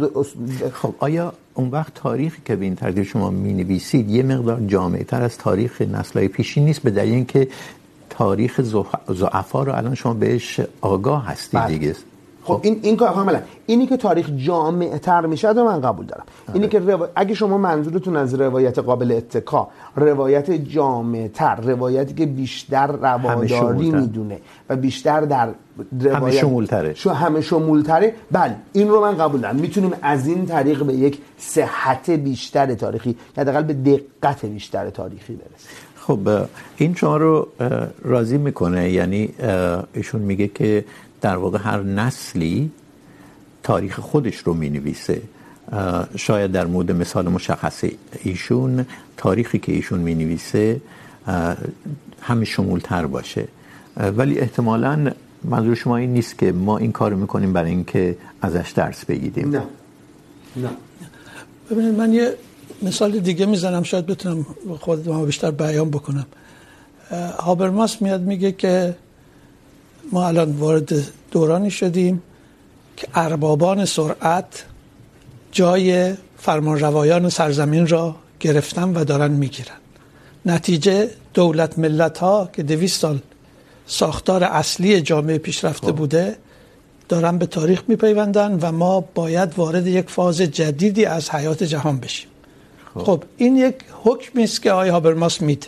[0.74, 5.22] خب آیا اون وقت تاریخی که به این ترتیب شما مینویسید یه مقدار جامعه تر
[5.22, 7.48] از تاریخ نسل‌های پیشین نیست؟ به دلیل اینکه
[8.18, 8.62] تاریخ
[9.12, 11.96] ضعفا رو الان شما بهش آگاه هستید دیگه.
[12.44, 16.24] خب این این کار کاملا اینی که تاریخ جامع تر میشه رو من قبول دارم.
[16.48, 16.56] آره.
[16.56, 17.08] اینی که رو...
[17.16, 24.40] اگه شما منظورتون از روایت قابل اتکا روایت جامع تر روایتی که بیشتر رواداری میدونه
[24.70, 25.50] و بیشتر در
[25.92, 26.94] روایت همه شمولتره.
[26.94, 29.56] شو همه شمولتره بله این رو من قبول دارم.
[29.56, 35.93] میتونیم از این طریق به یک صحت بیشتر تاریخی حداقل به دقت بیشتر تاریخی برسیم.
[36.08, 37.48] خب این شما رو
[38.04, 38.92] راضی میکنه.
[38.92, 39.30] یعنی
[39.94, 40.86] ایشون میگه که
[41.22, 42.72] در واقع هر نسلی
[43.64, 45.22] تاریخ خودش رو مینویسه.
[46.16, 47.84] شاید در مورد مثال مشخص
[48.24, 48.86] ایشون،
[49.18, 50.82] تاریخی که ایشون مینویسه
[52.22, 53.48] همه شمولتر باشه.
[53.98, 55.12] ولی احتمالا
[55.44, 59.50] منظور شما این نیست که ما این کار میکنیم برای اینکه ازش درس بگیریم.
[59.50, 59.64] نه.
[60.56, 60.70] نه.
[61.72, 62.34] ببینید، من یه
[62.84, 64.46] مثال دیگه میزنم شاید بتونم
[64.80, 66.26] خود ما بیشتر بیان بکنم.
[67.40, 68.96] هابرماس میاد میگه که
[70.12, 70.94] ما الان وارد
[71.32, 72.22] دورانی شدیم
[72.98, 74.66] که اربابان سرعت
[75.52, 79.76] جای فرمانروایان سرزمین را گرفتن و دارن میگیرن.
[80.46, 83.20] نتیجه دولت ملت ها که دویست سال
[83.86, 86.38] ساختار اصلی جامعه پیشرفته بوده
[87.10, 92.33] دارن به تاریخ میپیوندن و ما باید وارد یک فاز جدیدی از حیات جهان بشیم.
[92.96, 93.24] خب.
[93.38, 95.68] این یک حکمی است که آقای هابرماس میده.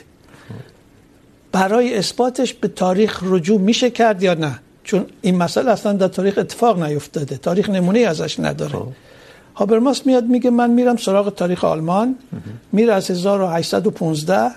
[1.51, 6.37] برای اثباتش به تاریخ رجوع میشه کرد یا نه؟ چون این مسئله اصلا در تاریخ
[6.37, 7.37] اتفاق نیفتاده.
[7.37, 8.79] تاریخ نمونه ازش نداره.
[9.55, 12.15] هابرماس میاد میگه من میرم سراغ تاریخ آلمان.
[12.71, 14.51] میره از 1815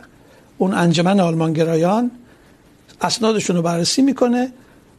[0.59, 2.11] اون انجمن آلمانگرایان
[3.01, 4.53] اسنادشون رو بررسی میکنه.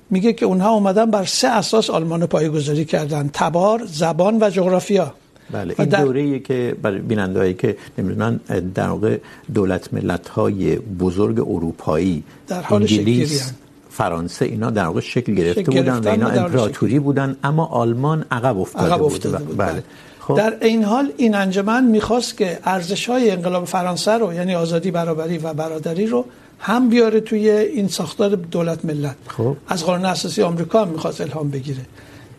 [0.10, 3.30] میگه که اونها اومدن بر سه اساس آلمان رو پایه‌گذاری کردن.
[3.34, 5.14] تبار زبان و جغرافیا.
[5.52, 6.04] بله این در...
[6.04, 8.40] دوره‌ای که برای بیننده‌ای که نمیدونن
[8.76, 9.18] در واقع
[9.54, 13.54] دولت ملت‌های بزرگ اروپایی در حال انگلیس
[13.90, 18.58] فرانسه اینا در واقع شکل گرفته شکل بودن و اینا امپراتوری بودن اما آلمان عقب
[18.58, 19.58] افتاده, عقب افتاده بود, بود.
[19.58, 19.84] بله
[20.20, 20.38] خب.
[20.38, 25.54] در این حال این انجمن میخواست که ارزش‌های انقلاب فرانسه رو یعنی آزادی برابری و
[25.54, 26.26] برادری رو
[26.60, 29.56] هم بیاره توی این ساختار دولت ملت خب.
[29.68, 31.82] از قانون اساسی آمریکا میخواست الهام بگیره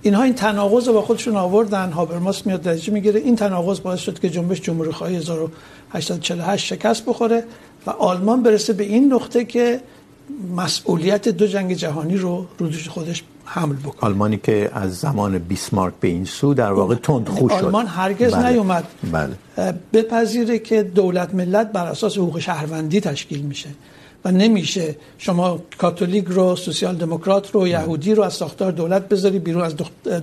[0.02, 1.90] اینها این تناقض رو با خودشون آوردن.
[1.92, 3.20] هابرماس میاد درجه میگیره.
[3.20, 7.44] این تناقض باعث شد که جنبش جمهوری خواهی 1848 شکست بخوره
[7.86, 9.80] و آلمان برسه به این نقطه که
[10.56, 14.10] مسئولیت دو جنگ جهانی رو رو دوش خودش حمل بکنه.
[14.10, 17.64] آلمانی که از زمان بیسمارک به این سو در واقع تند خوش شد.
[17.64, 18.50] آلمان هرگز بله.
[18.50, 18.84] نیومد.
[19.12, 19.74] بله.
[19.92, 23.68] بپذیره که دولت ملت بر اساس حقوق شهروندی تشکیل میشه.
[24.24, 29.62] و نمیشه شما کاتولیک رو سوسیال دموکرات رو یهودی رو از ساختار دولت بذاری بیرون
[29.62, 29.74] از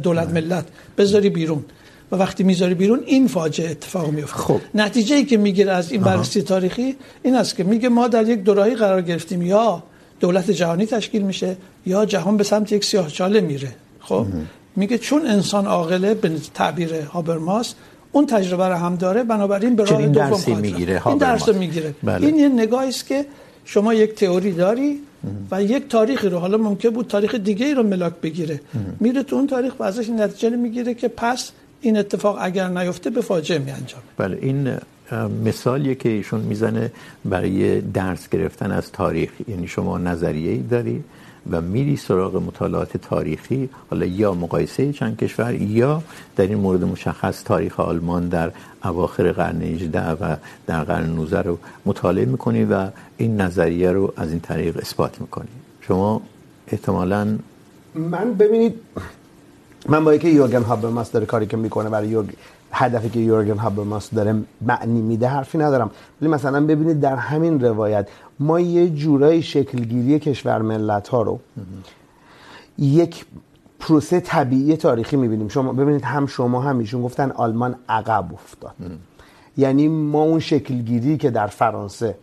[0.03, 0.65] دولت ملت
[0.97, 1.65] بذاری بیرون.
[2.11, 4.59] و وقتی میذاری بیرون این فاجعه اتفاق میفته خب.
[4.75, 8.43] نتیجه ای که میگیره از این بررسی تاریخی این است که میگه ما در یک
[8.43, 9.41] دوراهی قرار گرفتیم.
[9.41, 9.83] یا
[10.19, 13.75] دولت جهانی تشکیل میشه یا جهان به سمت یک سیاهچاله میره.
[13.99, 14.25] خب؟
[14.75, 17.73] میگه چون انسان عاقله به تعبیر هابرماس
[18.11, 21.93] اون تجربه رو هم داره بنابراین به راه دوم میگیره این درس میگیره.
[22.03, 22.27] بله.
[22.27, 23.25] این یه نگاهی است که
[23.67, 24.99] شما یک تئوری داری
[25.51, 28.61] و یک تاریخی رو حالا ممکن بود تاریخ دیگه ای رو ملاک بگیره.
[28.99, 31.51] میره تو اون تاریخ و ازش نتیجه میگیره که پس
[31.81, 34.77] این اتفاق اگر نیفته به فاجعه می انجام بله این
[35.45, 36.91] مثالیه که ایشون میزنه
[37.25, 39.29] برای درس گرفتن از تاریخ.
[39.47, 41.03] یعنی شما نظریه ای داری
[41.51, 46.03] و میری سراغ مطالعات تاریخی، حالا یا مقایسه چند کشور یا
[46.35, 48.51] در این مورد مشخص تاریخ آلمان در
[48.83, 50.35] اواخر قرن 18 و
[50.67, 55.47] در قرن 19 رو مطالعه میکنی و این نظریه رو از این طریق اثبات میکنی.
[55.81, 56.21] شما
[56.67, 57.37] احتمالاً
[57.95, 58.73] من ببینید
[59.89, 62.33] من با اینکه یورگن هابرماس داره کاری که میکنه برای یورگ
[62.71, 65.91] هدفی که یورگن هابرماس داره معنی میده حرفی ندارم.
[66.21, 68.07] ولی مثلا ببینید در همین روایت
[68.39, 71.39] ما یه جورای شکلگیری کشور ملت ها رو
[72.77, 73.25] یک
[73.79, 75.47] پروسه طبیعی تاریخی میبینیم.
[75.47, 78.73] شما ببینید هم شما هم ایشون گفتن آلمان عقب افتاد.
[79.57, 82.15] یعنی ما اون شکلگیری که در فرانسه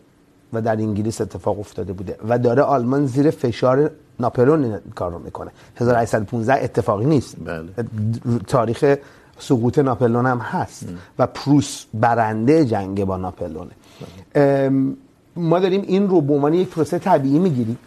[0.55, 5.51] و در انگلیس اتفاق افتاده بوده و داره آلمان زیر فشار ناپلون کار رو میکنه.
[5.77, 7.35] 1815 اتفاقی نیست.
[7.45, 7.69] بله.
[8.47, 8.95] تاریخ
[9.39, 10.97] سقوط ناپلون هم هست ام.
[11.19, 13.71] و پروس برنده جنگ با ناپلونه
[15.35, 17.77] ما داریم این رو به عنوان یک پروسه طبیعی میگیریم.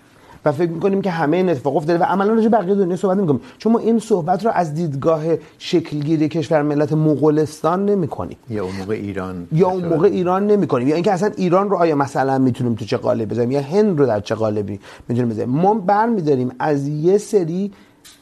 [0.45, 3.41] و فکر میکنیم که همه این اتفاق افتاده و عملا راجع بقیه دنیا صحبت نمیکنیم
[3.59, 5.23] چون ما این صحبت رو از دیدگاه
[5.59, 8.37] شکلگیری کشور ملت مغولستان نمیکنیم.
[8.51, 9.49] یا اون موقع ایران.
[9.53, 10.89] یا اون موقع ایران نمیکنیم.
[10.89, 14.07] یا اینکه اصلا ایران رو آیا مثلا میتونیم تو چه قالب بذاریم یا هند رو
[14.07, 15.51] در چه قالبی میتونیم بذاریم.
[15.51, 17.73] ما برمیداریم از یه سری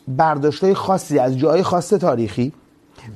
[0.08, 2.52] برداشتای خاصی از جای خاص تاریخی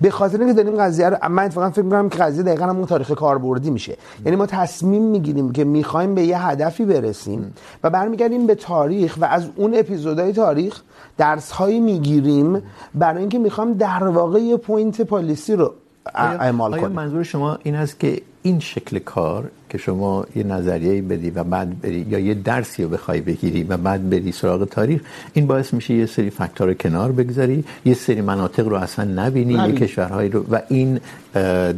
[0.00, 3.10] به خاطر اینکه داریم قضیه رو من اتفاقا فکر می‌کنم که قضیه دقیقاً همون تاریخ
[3.10, 3.96] کاربردی میشه.
[4.24, 9.24] یعنی ما تصمیم میگیریم که میخوایم به یه هدفی برسیم و برمیگردیم به تاریخ و
[9.24, 10.82] از اون اپیزودهای تاریخ
[11.18, 12.62] درس هایی میگیریم
[12.94, 15.74] برای اینکه میخوام در واقع یه پوینت پالیسی رو
[16.14, 16.84] اعمال کنیم.
[16.84, 21.44] آیا منظور شما این است که این شکل کار که شما یه نظریه بدی و
[21.44, 25.00] بعد بری یا یه درسی رو بخوای بگیری و بعد بری سراغ تاریخ
[25.32, 29.72] این باعث میشه یه سری فاکتور کنار بگذاری یه سری مناطق رو اصلا نبینی یه
[29.72, 31.00] کشورهایی رو و این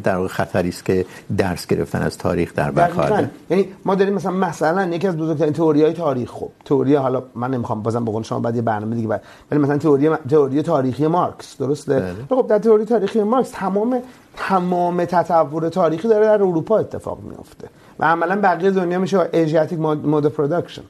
[0.05, 1.05] در واقع خطری است که
[1.39, 3.31] درس گرفتن از تاریخ در بر خواهد.
[3.51, 7.83] یعنی ما داریم مثلا مثلا یکی از بزرگترین تئوریای تاریخ خب تئوری حالا من نمیخوام
[7.83, 12.15] بازم بقول شما بعد یه برنامه دیگه بعد ولی مثلا تئوری تئوری تاریخی مارکس درسته؟
[12.29, 14.03] خب در تئوری تاریخی مارکس تمام
[14.37, 17.69] تمام تطور تاریخی داره در اروپا اتفاق میفته
[18.03, 20.83] و عملا بقیه دنیا میشه ایژیاتیک مود پروداکشن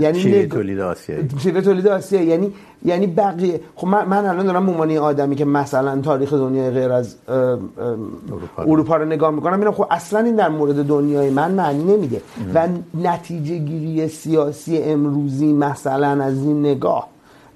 [0.00, 1.28] یعنی شیوه تولید آسیایی.
[1.38, 2.26] شیوه تولید آسیایی.
[2.26, 2.52] یعنی
[2.84, 7.16] یعنی بقیه خب من, من الان دارم عنوان آدمی که مثلا تاریخ دنیای غیر از
[7.28, 12.20] اروپا, اروپا رو نگاه میکنم میبینم خب اصلا این در مورد دنیای من معنی نمیده.
[12.54, 17.08] و نتیجه گیری سیاسی امروزی مثلا از این نگاه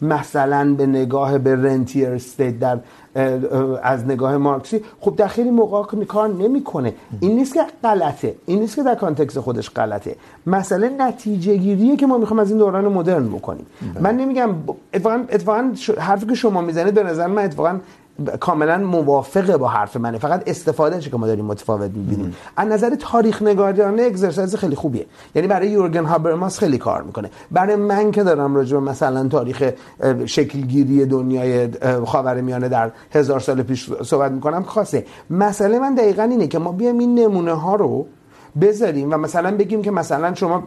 [0.02, 2.78] مثلا به نگاه به رنتیر استیت در
[3.82, 6.94] از نگاه مارکسی خب در خیلی موقع کار نمیکنه.
[7.20, 8.34] این نیست که غلطه.
[8.46, 10.16] این نیست که در کانتکست خودش غلطه.
[10.46, 13.66] مسئله نتیجه گیریه که ما میخوام از این دوران مدرن بکنیم.
[14.00, 14.54] من نمیگم
[14.94, 17.78] اتفاقا اتفاقا حرفی که شما میزنید به نظر من اتفاقا
[18.40, 20.18] کاملا موافقه با حرف منه.
[20.18, 22.36] فقط استفاده که ما داریم متفاوت میبینیم.
[22.56, 25.06] از نظر تاریخ نگارانه اکسرسایز خیلی خوبیه.
[25.34, 27.30] یعنی برای یورگن هابرماس خیلی کار میکنه.
[27.50, 29.72] برای من که دارم راجع به مثلا تاریخ
[30.26, 31.68] شکلگیری دنیای
[32.06, 35.04] خاورمیانه در هزار سال پیش صحبت میکنم، خاصه.
[35.30, 38.06] مسئله من دقیقا اینه که ما بیایم این نمونه ها رو
[38.60, 40.62] بذاریم و مثلا بگیم که مثلا شما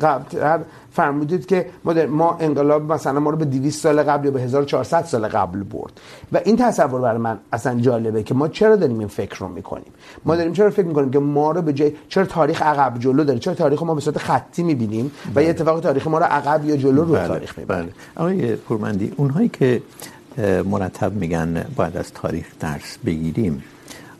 [0.00, 4.40] قبل فرمودید که ما, ما انقلاب مثلا ما رو به 200 سال قبل یا به
[4.40, 6.00] 1400 سال قبل برد.
[6.32, 9.92] و این تصور برای من اصلا جالبه که ما چرا داریم این فکر رو میکنیم؟
[10.24, 13.38] ما داریم چرا فکر میکنیم که ما رو به جای چرا تاریخ عقب جلو داره؟
[13.38, 16.76] چرا تاریخ ما به صورت خطی میبینیم؟ و یه اتفاق تاریخ ما رو عقب یا
[16.76, 17.82] جلو رو تاریخ میبینیم.
[17.82, 17.92] بله.
[18.16, 19.82] آقای پورمندی اونهایی که
[20.64, 23.62] مرتب میگن باید از تاریخ درس بگیریم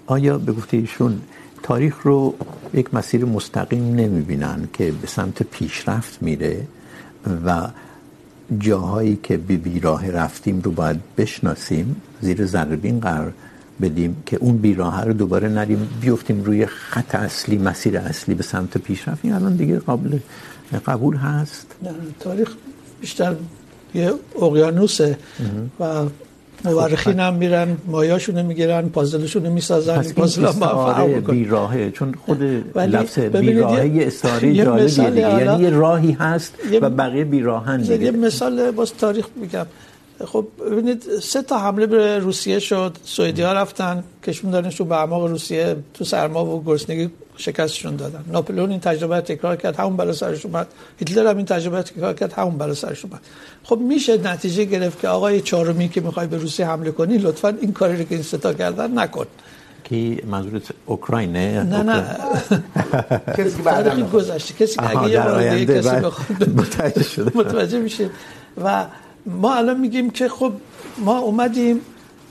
[0.06, 1.20] آیا به گفته ایشون
[1.62, 2.34] تاریخ رو
[2.74, 6.66] یک مسیر مستقیم نمیبینن که به سمت پیشرفت میره
[7.46, 7.68] و
[8.58, 11.96] جاهایی که به بیراه رفتیم رو باید بشناسیم.
[12.20, 13.32] زیر ذربین قرار
[13.82, 18.78] بدیم که اون بیراه رو دوباره نریم بیفتیم روی خط اصلی مسیر اصلی به سمت
[18.78, 19.20] پیشرفت.
[19.22, 20.18] این الان دیگه قابل
[20.86, 21.66] قبول هست.
[22.20, 22.48] تاریخ
[23.00, 23.36] بیشتر
[23.94, 25.18] یه اقیانوسه
[25.80, 26.04] و
[26.64, 32.42] مورخین هم میرن مایاشون رو میگیرن پازلشون رو میسازن پازل هم استعاره بیراهه چون خود
[32.76, 35.44] لفظ بیراهه یه استعاره جالبیه دیگه.
[35.44, 39.66] یعنی یه راهی هست و بقیه بیراهن دیگه یه مثال باز تاریخ میگم.
[40.24, 42.96] خب ببینید سه تا حمله به روسیه شد.
[43.04, 48.24] سوئدی ها رفتن کشوندنشون به اعماق روسیه تو سرما و گرسنگی شکستشون دادن.
[48.32, 50.66] ناپلئون این تجربه تکرار کرد همون بلا سرش اومد
[50.98, 53.20] هیتلر هم این تجربه تکرار کرد همون بلا سرش اومد
[53.64, 57.72] خب میشه نتیجه گرفت که آقای چهارمی که میخوای به روسیه حمله کنی لطفا این
[57.72, 59.26] کاری رو که این ستا کردن نکن.
[59.84, 61.82] کی منظورت اوکراین نه نه.
[61.82, 62.04] نه
[63.38, 64.54] کسی که بعد گذشته.
[64.54, 67.30] کسی که اگه یه بار کسی بخواد متوجه شده.
[67.34, 68.10] متوجه میشه
[68.64, 68.86] و
[69.26, 70.52] ما الان میگیم که خب
[70.98, 71.80] ما اومدیم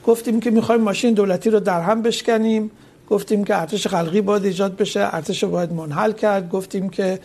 [0.06, 2.70] گفتیم که میخوایم ماشین دولتی رو در هم بشکنیم.
[3.10, 6.48] گفتیم که ارتش خلقی باید ایجاد بشه ارتش رو باید منحل کرد.
[6.48, 7.18] گفتیم که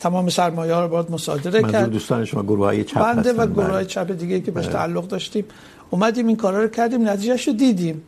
[0.00, 1.90] تمام سرمایه ها رو باید مصادره کرد.
[1.90, 5.44] دوستان شما گروه های چپ بنده و گروه های چپ دیگه که بهش تعلق داشتیم.
[5.90, 8.02] اومدیم این کارا رو کردیم نتیجهش رو دیدیم.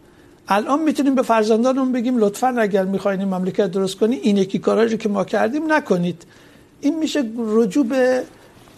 [0.48, 4.82] الان میتونیم به فرزندانمون بگیم لطفا اگر میخواین این مملکت درست کنی این یکی کارا
[4.82, 6.24] رو که ما کردیم نکنید.
[6.80, 8.22] این میشه رجوع به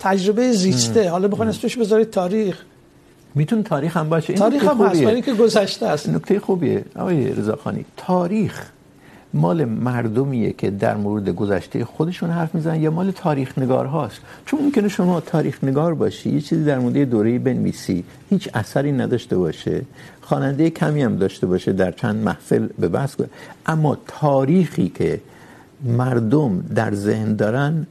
[0.01, 1.11] تجربه زیسته.
[1.11, 2.65] حالا بخواین اسمش بذارید تاریخ.
[3.35, 6.09] میتونه تاریخ هم باشه؟ تاریخ هم هست برای که گذشته است.
[6.09, 6.85] نکته خوبیه.
[6.97, 8.71] آقای رضاخانی تاریخ
[9.35, 14.63] مال مردمیه که در مورد گذشته خودشون حرف میزنن یا مال تاریخ نگار هاست چون
[14.63, 19.83] ممکنه شما تاریخ نگار باشی یه چیزی در مورد دوره بنویسی هیچ اثری نداشته باشه
[20.21, 23.29] خواننده کمی هم داشته باشه در چند محفل به بس کنه.
[23.67, 25.21] اما تاریخی که
[25.85, 27.87] مردم در ذهن دارن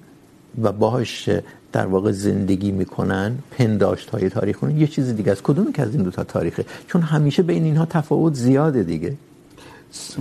[0.62, 1.30] و باهاش
[1.72, 5.44] در واقع زندگی میکنن پنداشت های تاریخون یه چیز دیگه است.
[5.44, 9.14] کدوم که از این دو تا تاریخه؟ چون همیشه بین اینها تفاوت زیاده دیگه.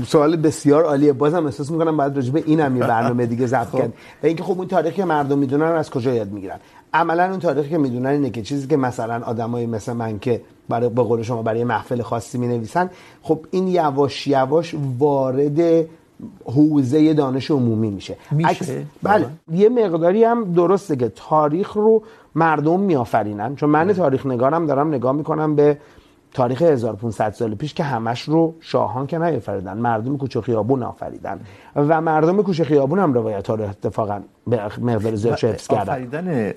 [0.06, 1.12] سوال بسیار عالیه.
[1.12, 4.58] بازم احساس میکنم بعد راجع به اینم یه برنامه دیگه ضبط کرد و اینکه خب
[4.58, 6.58] اون تاریخی که مردم میدونن از کجا یاد میگیرن.
[6.94, 10.88] عملا اون تاریخی که میدونن اینه که چیزی که مثلا آدمای مثل من که برای
[10.88, 12.90] به قول شما برای محفل خاصی مینویسن
[13.22, 15.86] خب این یواش یواش وارد
[16.44, 18.16] حوزه دانش عمومی میشه.
[18.30, 19.26] میشه؟ بله.
[19.53, 22.03] یه مقداری هم درسته که تاریخ رو
[22.34, 23.57] مردم میآفرینن.
[23.57, 25.78] چون من تاریخ نگارم دارم نگاه میکنم به
[26.32, 29.78] تاریخ 1500 سال پیش که همش رو شاهان که نیافریدن.
[29.78, 31.40] مردم کوچه خیابون آفریدن.
[31.76, 35.92] و مردم کوچه خیابون هم روایت ها رو اتفاقا به مقدار زیاد حفظ کردن.
[35.92, 36.53] آفریدن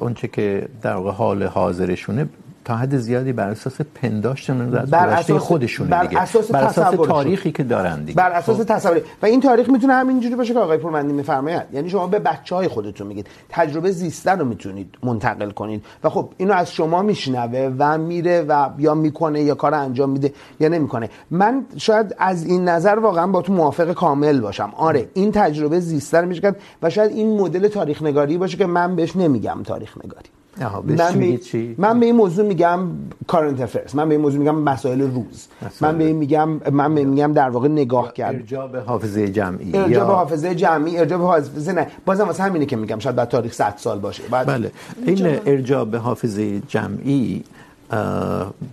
[0.00, 2.28] اونچه که در حال حاضرشونه
[2.66, 6.22] تا حد زیادی بر اساس پنداشتن از بر اساس- خودشونه بر دیگه.
[6.22, 6.94] اساس بر اساس.
[6.94, 8.14] تاریخی که دارن دیگه.
[8.14, 8.64] بر اساس خب.
[8.64, 9.00] تصوری.
[9.22, 12.68] و این تاریخ میتونه همینجوری باشه که آقای پورمندی میفرمایند یعنی شما به بچه های
[12.68, 13.26] خودتون میگید.
[13.48, 15.84] تجربه زیسته رو میتونید منتقل کنید.
[16.04, 20.32] و خب اینو از شما میشنوه و میره و یا میکنه یا کار انجام میده
[20.60, 21.10] یا نمیکنه.
[21.30, 24.72] من شاید از این نظر واقعا با تو موافق کامل باشم.
[24.76, 28.96] آره این تجربه زیسته رو میشه و شاید این مدل تاریخ نگاری باشه که من
[28.96, 30.28] بهش نمیگم تاریخ نگاری
[30.60, 32.80] من به چی؟ من به این موضوع میگم
[33.26, 35.92] کارنت افرز من به این موضوع میگم مسائل روز مسائل.
[35.92, 38.34] من به این میگم من به این میگم در واقع نگاه کرد.
[38.34, 41.86] ارجاع به حافظه جمعی ارجاع یا- به حافظه جمعی ارجاع به حافظه نه.
[42.06, 44.22] بازم واسه همینه که میگم شاید بعد تاریخ 100 سال باشه.
[44.30, 44.70] بعد بله.
[45.06, 47.44] این ارجاع به حافظه جمعی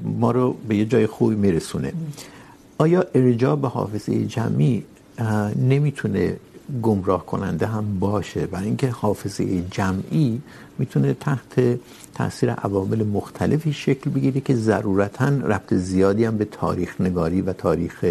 [0.03, 1.93] ما رو به یه جای خوبی میرسونه.
[2.77, 4.83] آیا ارجاع به حافظه جمعی
[5.55, 6.35] نمیتونه
[6.81, 10.41] گمراه کننده هم باشه؟ برای اینکه حافظه جمعی
[10.77, 11.79] میتونه تحت
[12.15, 18.05] تاثیر عوامل مختلفی شکل بگیره که ضرورتا ربط زیادی هم به تاریخ نگاری و تاریخ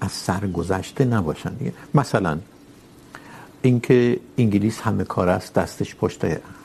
[0.00, 1.72] از سر گذشته نباشن دیگه.
[1.94, 2.38] مثلا
[3.62, 6.24] اینکه انگلیس همه کار است، دستش پشت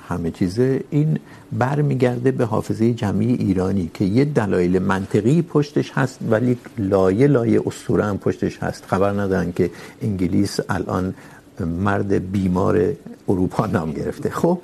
[0.10, 1.20] همه چیزه، این
[1.52, 8.06] برمیگرده به حافظه جمعی ایرانی که یه دلایل منطقی پشتش هست ولی لایه لایه اسطوره
[8.06, 9.72] هم پشتش هست خبر ندارن که
[10.02, 11.14] انگلیس الان
[11.60, 12.94] مرد بیمار
[13.30, 14.60] اروپا نام گرفته خب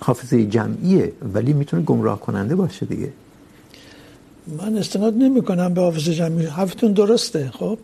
[0.00, 3.12] حافظه جمعیه ولی میتونه گمراه کننده باشه دیگه.
[4.58, 6.46] من استناد نمی کنم به حافظ جمعی.
[6.46, 7.78] حرفتون درسته خب؟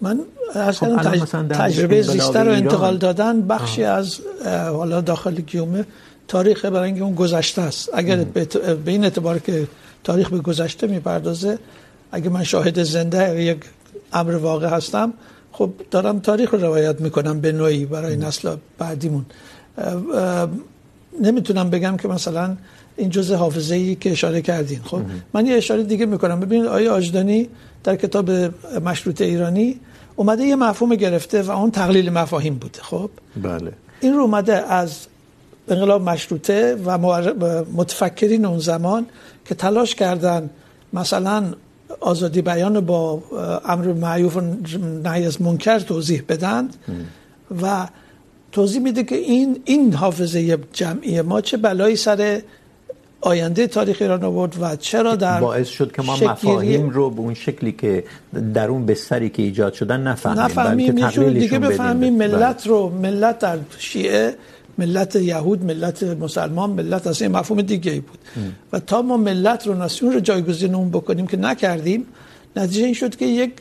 [0.00, 0.20] من
[0.54, 1.20] از خب، تج...
[1.50, 5.84] تجربه زیسته رو انتقال دادن بخشی از اه، حالا داخل گیومه
[6.28, 7.90] تاریخ برای اینکه اون گذشته است.
[7.94, 8.48] اگر به,
[8.86, 9.68] این اعتبار که
[10.04, 11.58] تاریخ به گذشته میپردازه
[12.12, 13.58] اگه من شاهد زنده یک
[14.12, 15.12] امر واقع هستم
[15.52, 19.24] خب دارم تاریخ رو روایت میکنم به نوعی برای نسل بعدیمون.
[21.20, 22.56] نمیتونم بگم که مثلا
[22.96, 25.00] این جزء حافظه ای که اشاره کردین خب؟
[25.34, 26.40] من یه اشاره دیگه میکنم.
[26.40, 27.48] ببینید آیه آجدانی
[27.84, 28.30] در کتاب
[28.84, 29.80] مشروط ایرانی
[30.16, 33.10] اومده یه مفهوم گرفته و اون تقلیل مفاهیم بوده خب؟
[33.42, 33.72] بله.
[34.00, 35.06] این رو اومده از
[35.68, 36.98] انقلاب مشروطه و
[37.72, 39.06] متفکرین اون زمان
[39.44, 40.50] که تلاش کردن
[40.92, 41.44] مثلا
[42.00, 43.22] آزادی بیان با
[43.64, 44.40] امر معیوف و
[45.04, 46.68] نهی از منکر توضیح بدن
[47.62, 47.88] و
[48.56, 52.20] توضیح میده که این این حافظه جمعی ما چه بلایی سر
[53.20, 57.34] آینده تاریخ ایران آورد و چرا در باعث شد که ما مفاهیم رو به اون
[57.34, 58.04] شکلی که
[58.54, 60.40] در اون بستری که ایجاد شدن نفهمیم.
[60.40, 60.98] نفهمیم.
[60.98, 61.58] یه جور دیگه.
[61.58, 62.16] بفهمیم.
[62.16, 64.34] ملت رو ملت در شیعه
[64.78, 68.18] ملت یهود ملت مسلمان ملت این مفهوم دیگه ای بود.
[68.72, 72.06] و تا ما ملت رو ناسیون رو جایگزین اون بکنیم که نکردیم
[72.56, 73.52] نتیجه این شد که یک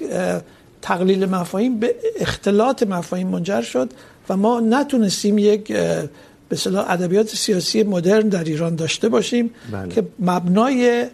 [0.81, 3.89] تقلیل مفاهیم به اختلاط مفاهیم منجر شد
[4.29, 6.09] و ما نتونستیم یک به
[6.51, 9.89] اصطلاح ادبیات سیاسی مدرن در ایران داشته باشیم بله.
[9.89, 11.07] که مبنای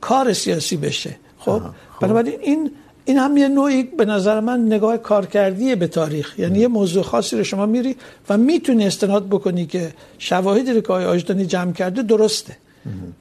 [0.00, 1.16] کار سیاسی بشه.
[1.38, 1.62] خب.
[2.00, 2.70] بنابراین این
[3.04, 6.38] این هم یه نوعی به نظر من نگاه کارکردیه به تاریخ.
[6.38, 7.96] یعنی یه موضوع خاصی رو شما میری
[8.28, 12.56] و میتونی استناد بکنی که شواهدی رو که آقای آجدانی جمع کرده درسته.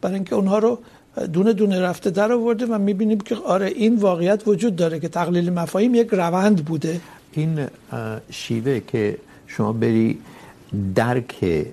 [0.02, 0.80] برای اینکه اونها رو
[1.34, 5.50] دونه دونه رفته در آورده و میبینیم که آره این واقعیت وجود داره که تقلیل
[5.54, 7.02] مفاهیم یک روند بوده.
[7.32, 7.68] این
[8.32, 10.20] شیوه که شما بری
[10.96, 11.66] درک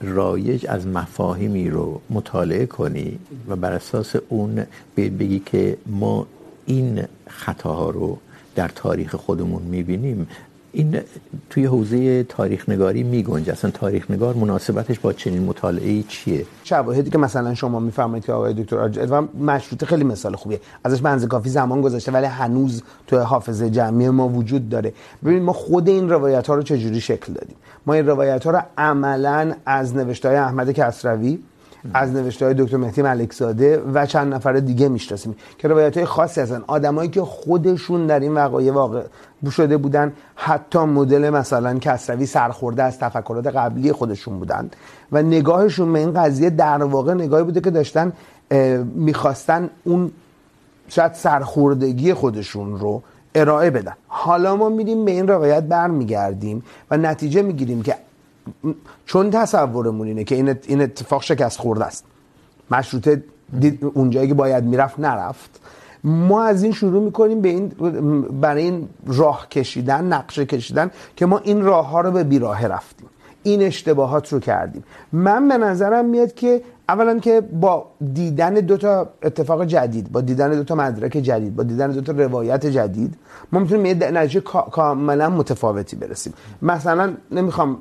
[0.00, 3.18] رایج از مفاهیمی رو مطالعه کنی
[3.48, 4.66] و بر اساس اون
[4.96, 6.26] بگی که ما
[6.66, 8.18] این خطاها رو
[8.54, 10.28] در تاریخ خودمون میبینیم
[10.72, 11.00] این
[11.50, 17.18] توی حوزه تاریخ نگاری میگنجه اصلا تاریخ نگار مناسبتش با چنین مطالعه چیه؟ شواهدی که
[17.18, 20.60] مثلا شما میفرمایید که آقای دکتر آرجت و مشروطه خیلی مثال خوبیه.
[20.84, 24.92] ازش بنز کافی زمان گذشته ولی هنوز تو حافظه جمعی ما وجود داره.
[25.24, 27.56] ببینید، ما خود این روایت ها رو چجوری شکل دادیم؟
[27.86, 31.38] ما این روایت ها رو عملا از نوشته های احمد کسروی
[31.94, 36.40] از نوشته های دکتر مهدی ملکزاده و چند نفر دیگه میشناسیم که روایت های خاصی
[36.40, 39.02] هستن آدمایی که خودشون در این وقایع واقع
[39.50, 44.70] شده بودن، حتی مدل مثلا کسروی سرخورده از تفکرات قبلی خودشون بودن
[45.12, 48.12] و نگاهشون به این قضیه در واقع نگاهی بوده که داشتن
[48.94, 50.10] میخواستن اون
[50.88, 53.02] شاید سرخوردگی خودشون رو
[53.34, 53.92] ارائه بدن.
[54.08, 57.94] حالا ما میریم به این روایت برمیگردیم و نتیجه میگیریم که
[59.06, 62.04] چون تصورمون اینه که این این اتفاق شکست خورده است.
[62.70, 63.22] مشروطه
[63.60, 65.60] دید اونجایی که باید میرفت، نرفت.
[66.04, 67.68] ما از این شروع میکنیم به این
[68.40, 73.08] برای این راه کشیدن، نقشه کشیدن که ما این راه ها رو به بیراه رفتیم.
[73.42, 74.84] این اشتباهات رو کردیم.
[75.12, 80.50] من به نظرم میاد که اولا که با دیدن دو تا اتفاق جدید با دیدن
[80.50, 83.14] دو تا مدرک جدید با دیدن دو تا روایت جدید
[83.52, 84.40] ما میتونیم یه نتیجه
[84.72, 86.32] کاملا متفاوتی برسیم.
[86.62, 87.78] مثلا نمیخوام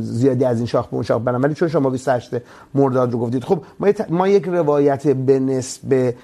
[0.00, 2.30] زیادی از این شاخ به اون شاخ برم ولی چون شما 28
[2.74, 6.14] مرداد رو گفتید خب ما, ما یک روایت به نسبه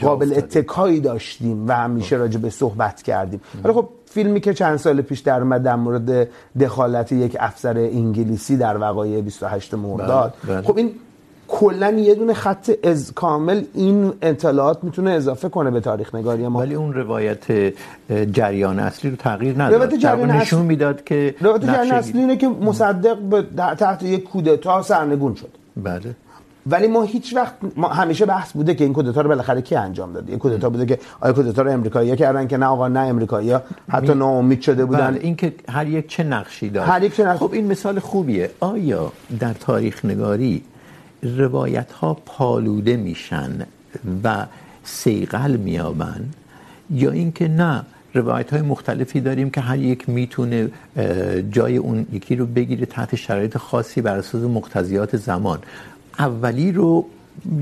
[0.00, 3.40] قابل اتکایی داشتیم و همیشه راجع به صحبت کردیم.
[3.64, 6.28] ولی خب فیلمی که چند سال پیش در اومد در مورد
[6.60, 10.34] دخالت یک افسر انگلیسی در وقایع 28 مرداد.
[10.64, 10.90] خب این
[11.48, 16.58] کلا یه دونه خط از کامل این اطلاعات میتونه اضافه کنه به تاریخ نگاری ما.
[16.58, 17.72] ولی اون روایت
[18.32, 19.74] جریان اصلی رو تغییر نداد.
[19.74, 24.82] روایت جریان نشون میداد که روایت جریان اصلی اینه که مصدق به تحت یک کودتا
[24.82, 25.48] سرنگون شد.
[25.76, 26.14] بله.
[26.66, 30.12] ولی ما هیچ وقت ما همیشه بحث بوده که این کودتا رو بالاخره کی انجام
[30.12, 33.62] داده؟ این کودتا بوده که آیا کودتا رو امریکایی‌ها کردن که نه آقا نه امریکایی‌ها
[33.88, 35.14] حتی ناامید شده بودن.
[35.14, 36.88] این که هر یک چه نقشی داشت.
[36.88, 38.50] هر یک چه نقشی خب این مثال خوبیه.
[38.60, 40.62] آیا در تاریخ نگاری
[41.22, 43.66] روایت ها پالوده میشن
[44.24, 44.46] و
[44.84, 46.30] سیقل میابن؟
[46.90, 47.82] یا اینکه نه
[48.14, 50.68] روایت های مختلفی داریم که هر یک میتونه
[51.50, 55.58] جای اون یکی رو بگیره تحت شرایط خاصی بر اساس مقتضیات زمان.
[56.18, 57.06] اولی رو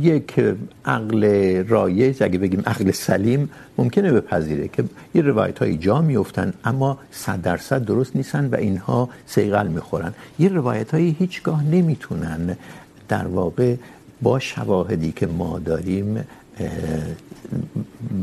[0.01, 0.41] یک
[0.85, 1.25] عقل
[1.69, 4.85] رایج، اگه بگیم عقل سلیم، ممکنه بپذیره که
[5.15, 10.15] یه روایت های جا میفتن اما صد درصد درست نیستن و اینها سیغل میخورن.
[10.39, 12.57] یه روایت های هیچگاه نمیتونن
[13.09, 13.77] در واقع
[14.23, 16.25] با شواهدی که ما داریم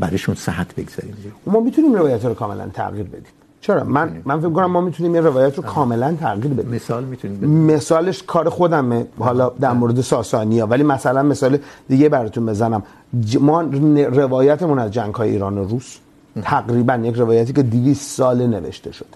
[0.00, 1.16] برشون صحت بگذاریم.
[1.46, 3.37] ما میتونیم روایت رو کاملا تغییر بدیم.
[3.60, 6.74] چرا؟ من من فکر کنم ما میتونیم یه روایت رو کاملا تغییر بدیم.
[6.74, 9.06] مثال میتونیم بدیم مثالش کار خودمه.
[9.18, 12.82] حالا در مورد ساسانیا ولی مثلا مثال دیگه براتون بزنم.
[13.40, 13.60] ما
[14.12, 15.98] روایتمون از جنگ های ایران و روس
[16.42, 19.06] تقریباً یک روایتی که 200 سال نوشته شد.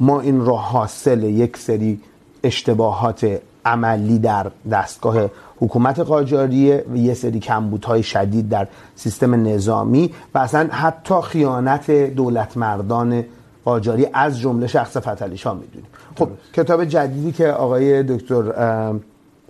[0.00, 2.00] ما این رو حاصل یک سری
[2.42, 5.30] اشتباهات عملی در دستگاه
[5.60, 12.56] حکومت قاجاریه و یه سری کمبودهای شدید در سیستم نظامی و اصلا حتی خیانت دولت
[12.56, 13.24] مردان
[13.66, 15.86] قاجاری از جمله شخص فتلی شاه میدونیم.
[16.18, 18.42] خب کتاب جدیدی که آقای دکتر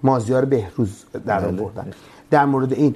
[0.03, 1.87] مازیار بهروز در آوردن.
[2.31, 2.95] در مورد این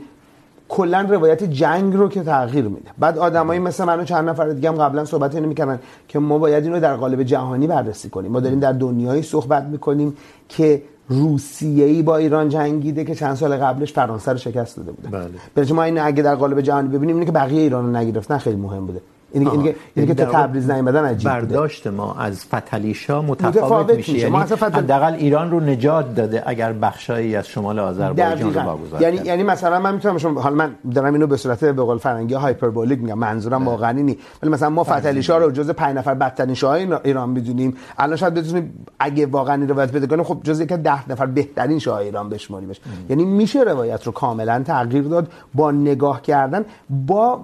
[0.69, 2.91] کلا روایت جنگ رو که تغییر میده.
[2.99, 6.39] بعد آدمایی مثل من و چند نفر دیگه هم قبلا صحبت اینو میکردن که ما
[6.39, 8.33] باید اینو در قالب جهانی بررسی کنیم.
[8.33, 10.17] ما داریم در دنیای صحبت میکنیم
[10.49, 15.09] که روسیه ای با ایران جنگیده که چند سال قبلش فرانسه رو شکست داده بوده.
[15.57, 15.73] بله.
[15.73, 18.87] ما این اگه در قالب جهانی ببینیم اینه که بقیه ایران رو نگرفتن خیلی مهم
[18.87, 19.01] بوده.
[19.33, 24.19] این این این که تو تبریز نیومدن عجیب برداشت ما از فتلیشا متفاوت, متفاوت میشه.
[24.19, 24.73] یعنی فتل...
[24.73, 29.81] حداقل ایران رو نجات داده اگر بخشایی از شمال آذربایجان رو واگذار یعنی یعنی مثلا
[29.81, 33.19] من میتونم شما حالا من دارم اینو به صورت به قول فرنگی هایپربولیک میگم.
[33.19, 34.19] منظورم واقعا اینی.
[34.43, 36.73] ولی مثلا ما فتلیشا رو جز 5 نفر بدترین شاه
[37.05, 37.77] ایران میدونیم.
[37.99, 41.99] الان شاید بتونیم اگه واقعا روایت بده کنیم خب جز یک 10 نفر بهترین شاه
[41.99, 42.81] ایران بشماریمش.
[43.09, 47.41] یعنی میشه روایت رو کاملا تغییر داد با نگاه کردن با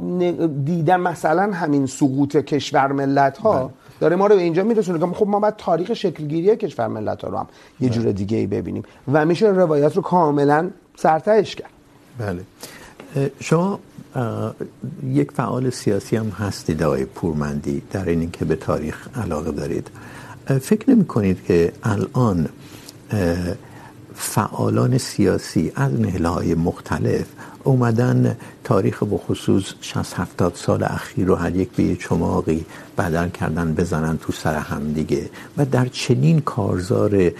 [0.64, 3.70] دیدن مثلا همین سقوط کشور ملت ها
[4.00, 4.98] داره ما رو به اینجا میرسونه.
[4.98, 7.46] که خب ما باید تاریخ شکلگیری کشور ملت ها رو هم
[7.80, 8.82] یه جور دیگه ای ببینیم.
[9.12, 11.70] و میشه روایت رو کاملا سرتهش کرد.
[12.18, 12.42] بله.
[13.40, 13.78] شما
[15.04, 19.90] یک فعال سیاسی هم هستید آقای پورمندی در این که به تاریخ علاقه دارید.
[20.60, 22.48] فکر نمی کنید که الان
[24.14, 27.26] فعالان سیاسی از نهلهای مختلف
[27.66, 32.64] اومدن تاریخ بخصوص 60 70 سال اخیر رو هر یک به یه چماقی
[32.98, 35.30] بدل کردن بزنن تو سر هم دیگه.
[35.56, 37.32] و در چنین کارزار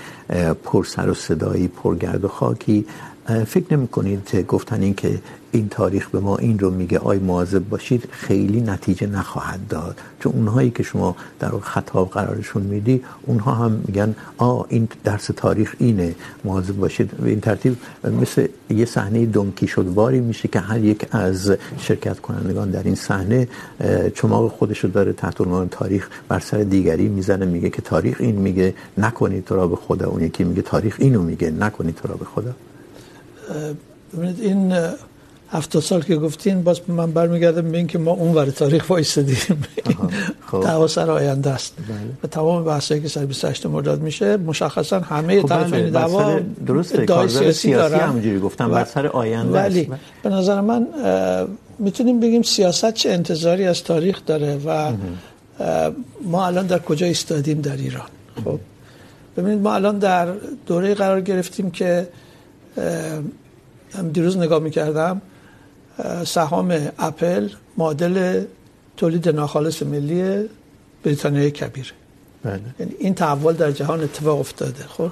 [0.64, 2.86] پر سر و صدایی، پرگرد و خاکی
[3.46, 5.18] فکر نمی کنید گفتن این که
[5.56, 9.96] این تاریخ به ما این رو میگه، آی مواظب باشید، خیلی نتیجه نخواهد داد.
[10.20, 12.96] چون اونهایی که شما در خطاب قرارشون میدی،
[13.26, 14.14] اونها هم میگن،
[14.48, 17.10] آ، این درس تاریخ اینه مواظب باشید.
[17.10, 17.76] به این ترتیب،
[18.20, 18.46] مثل
[18.82, 23.48] یه صحنه دونکی شد شدواری میشه که هر یک از شرکت کنندگان در این صحنه
[24.14, 28.36] چماق خودش رو داره تحت عنوان تاریخ بر سر دیگری میزنه، میگه که تاریخ این
[28.46, 30.06] میگه، نکنید تو را به خدا.
[30.08, 32.52] اون یکی میگه تاریخ اینو میگه، نکنید تو را به خدا.
[34.16, 34.72] ببینید، این
[35.50, 39.36] هفتاد سال که گفتین باز من برمیگردم به این که ما اون ور تاریخ وایسادیم.
[40.62, 41.74] دعوا سر آینده است.
[42.22, 47.72] و تمام بحثایی که سر 28 مرداد میشه مشخصا همه طرفین دعوا درسته ادعای سیاسی
[47.72, 49.90] همونجوری گفتم بر سر آینده ولی
[50.22, 50.86] به نظر من
[51.78, 54.92] میتونیم بگیم سیاست چه انتظاری از تاریخ داره و
[56.24, 58.08] ما الان در کجا ایستادیم در ایران.
[58.44, 58.60] خب
[59.36, 60.28] ببینید ما الان در
[60.66, 62.08] دوره قرار گرفتیم که
[64.12, 65.22] دیروز نگاه میکردم
[66.26, 68.44] سهام اپل معادل
[68.96, 70.48] تولید ناخالص ملی
[71.02, 71.92] بریتانیای کبیر.
[72.44, 75.10] یعنی این تحول در جهان اتفاق افتاده خب؟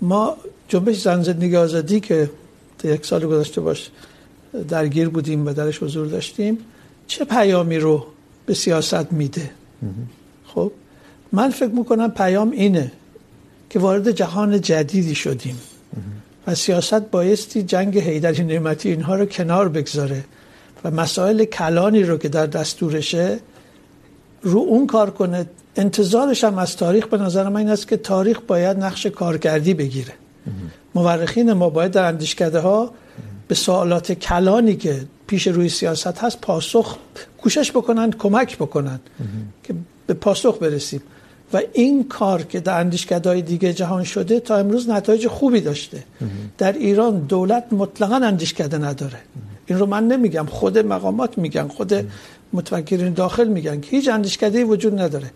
[0.00, 0.36] ما
[0.68, 2.30] جنبش زن زندگی آزادی که
[2.78, 3.90] تا یک سال گذشته باش
[4.68, 6.58] درگیر بودیم و درش حضور داشتیم
[7.06, 8.06] چه پیامی رو
[8.46, 9.50] به سیاست میده؟
[10.46, 10.72] خب
[11.32, 12.92] من فکر میکنم پیام اینه
[13.70, 15.58] که وارد جهان جدیدی شدیم.
[16.46, 20.24] و سیاست بایستی جنگ حیدری نعمتی اینها رو کنار بگذاره
[20.84, 23.38] و مسائل کلانی رو که در دستورشه
[24.42, 25.46] رو اون کار کنه.
[25.76, 30.12] انتظارش هم از تاریخ به نظر من این است که تاریخ باید نقش کارکردی بگیره.
[30.94, 32.90] مورخین ما باید در اندیشکده ها
[33.48, 36.96] به سوالات کلانی که پیش روی سیاست هست پاسخ
[37.38, 39.00] کوشش بکنن کمک بکنن
[39.62, 39.74] که
[40.06, 41.02] به پاسخ برسیم.
[41.52, 46.04] و این کار که در اندیشکده های دیگه جهان شده تا امروز نتایج خوبی داشته.
[46.58, 49.18] در ایران دولت مطلقا اندیشکده نداره.
[49.66, 50.46] این رو من نمیگم.
[50.46, 51.94] خود مقامات میگن، خود
[52.52, 55.30] متفکرین داخل میگن که هیچ اندیشکده وجود نداره.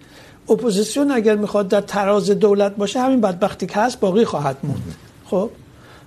[0.49, 4.95] اپوزیسیون اگر میخواد در تراز دولت باشه، همین بدبختی که هست باقی خواهد موند.
[5.25, 5.51] خب،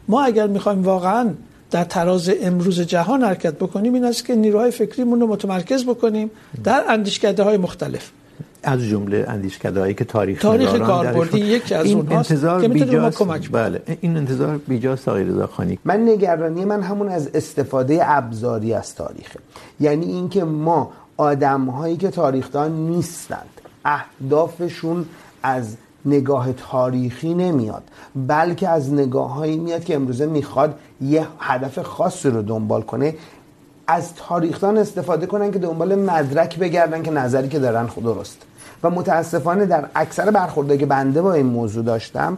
[0.08, 1.30] ما اگر میخوایم واقعا
[1.72, 6.32] در تراز امروز جهان حرکت بکنیم، این است که نیروهای فکریمون رو متمرکز بکنیم
[6.64, 8.12] در اندیشکده های مختلف.
[8.64, 13.52] از جمله اندیشکده هایی که تاریخ تاریخ کاربردی یکی از اونهاست که میتونه ما کمک
[13.52, 18.96] بله این انتظار بیجاست آقای رضا خانی من نگرانی من همون از استفاده ابزاری از
[18.96, 19.40] تاریخه.
[19.80, 25.06] یعنی اینکه ما آدم هایی که تاریخدان نیستند اهدافشون
[25.44, 27.84] از نگاه تاریخی نمیاد
[28.16, 33.16] بلکه از نگاه هایی میاد که امروزه میخواد یه هدف خاصی رو دنبال کنه
[33.88, 38.42] از تاریخدان استفاده کنن که دنبال مدرک بگردن که نظری که دارن خود درست.
[38.84, 42.38] و متاسفانه در اکثر برخورده که بنده با این موضوع داشتم،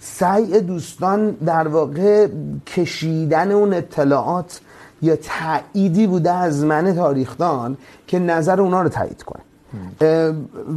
[0.00, 2.28] سعی دوستان در واقع
[2.66, 4.60] کشیدن اون اطلاعات
[5.02, 7.76] یا تاییدی بوده از من تاریخدان
[8.06, 9.42] که نظر اونا رو تایید کنه.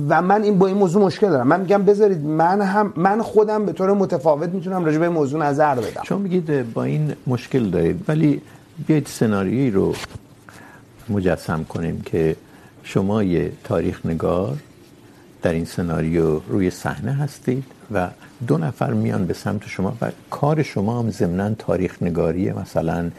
[0.10, 1.48] و من این با این موضوع مشکل دارم.
[1.48, 5.46] من میگم بذارید من هم من خودم به طور متفاوت میتونم راجع به این موضوع
[5.46, 6.02] نظر بدم.
[6.04, 8.42] شما میگید با این مشکل دارید، ولی
[8.88, 9.94] بیایید سناریویی رو
[11.10, 12.36] مجسم کنیم که
[12.84, 14.58] شما یه تاریخ نگار
[15.42, 18.10] در این سناریو روی صحنه هستید و
[18.48, 23.12] دو نفر میان به سمت شما و کار شما هم ضمنا تاریخ نگاری، مثلا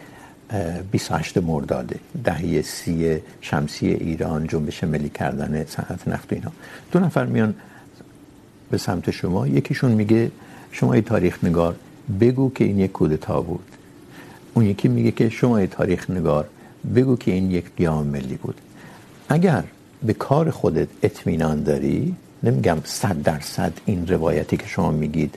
[0.91, 1.95] 28 مرداد،
[2.25, 6.53] دهه سی شمسی ایران، جنبش ملی کردن صنعت نفت و اینا
[6.93, 7.55] دو نفر میان
[8.71, 9.47] به سمت شما.
[9.47, 10.31] یکیشون میگه
[10.73, 11.77] شما ای تاریخ نگار،
[12.21, 13.65] بگو که این یک کودتا بود.
[14.55, 16.49] اون یکی میگه که شما ای تاریخ نگار،
[16.95, 18.61] بگو که این یک قیام ملی بود.
[19.29, 19.65] اگر
[20.03, 25.35] به کار خودت اطمینان داری نمیگم صد درصد این روایتی که شما میگید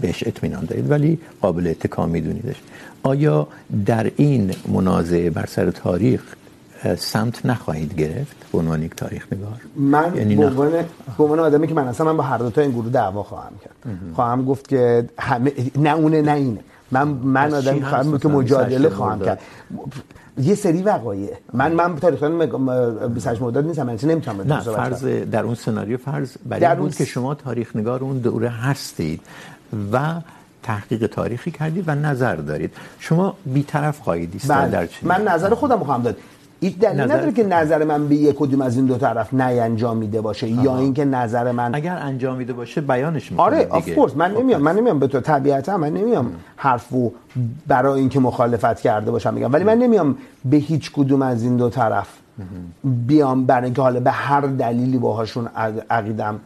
[0.00, 2.56] بهش اطمینان دارید ولی قابل اتکا میدونیدش.
[3.02, 3.48] آیا
[3.86, 6.22] در این منازعه بر سر تاریخ
[6.98, 9.60] سمت نخواهید گرفت؟ به عنوان یک تاریخ نگار.
[9.76, 10.70] من یعنی به عنوان
[11.18, 13.52] به عنوان آدمی که من اصلا من با هر دو تا این گروه دعوا خواهم
[13.64, 13.98] کرد.
[14.14, 16.60] خواهم گفت که همه نه اونه نه اینه.
[16.90, 19.40] من من آدمی خواهم که مجادله خواهم کرد.
[20.38, 21.30] یه سری وقایع.
[21.52, 22.46] من من تاریخدان
[23.08, 26.90] 28 مرداد نیستم من نمیتونم نه فرض در اون سناریو فرض برای بود اون...
[26.90, 29.20] که شما تاریخ نگار اون دوره هستید
[29.92, 30.14] و
[30.62, 32.72] تحقیق تاریخی کردید و نظر دارید.
[32.98, 36.16] شما بی‌طرف خواهید ایستاد در چی من نظر خودم خواهم داد.
[36.60, 40.46] هیچ دلیل نداره که نظر من به یک کدوم از این دو طرف نینجامیده باشه
[40.52, 40.64] آها.
[40.64, 44.76] یا اینکه نظر من اگر انجامیده باشه بیانش میکنه آره آف کورس من نمیام من
[44.76, 47.12] نمیام به تو طبیعتا من نمیام حرفو
[47.66, 51.70] برای اینکه مخالفت کرده باشم میگم ولی من نمیام به هیچ کدوم از این دو
[51.70, 52.08] طرف
[52.84, 55.48] بیام برای اینکه حالا به هر دلیلی باهاشون
[55.90, 56.40] عقیدم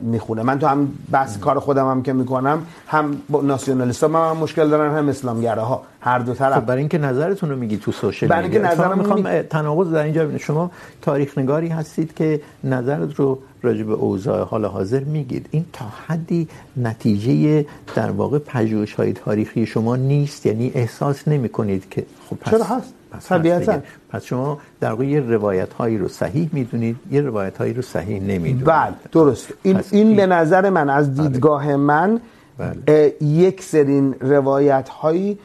[0.00, 4.36] میخونه من تو هم بحث کار خودم هم که میکنم هم با ناسیونالیستا من هم
[4.36, 5.82] مشکل دارن هم اسلامگراها.
[6.00, 6.54] هر دو طرف.
[6.54, 9.42] خب برای اینکه نظرتون رو میگی تو سوشال برای اینکه نظرم میخوام می...
[9.42, 10.70] تناقض در اینجا ببینید شما
[11.02, 15.48] تاریخ نگاری هستید که نظرت رو راجع به اوضاع حال حاضر میگید.
[15.50, 22.36] این تا حدی نتیجه در واقع پژوهش‌های تاریخی شما نیست یعنی احساس نمی‌کنید که خب
[22.36, 27.20] پس چرا هست؟ طبیعتا پس شما در واقع یه روایت هایی رو صحیح میدونید یه
[27.20, 32.20] روایت هایی رو صحیح نمیدونید بله درست این این, به نظر من از دیدگاه من
[32.58, 33.14] بله.
[33.20, 35.38] یک سرین روایت هایی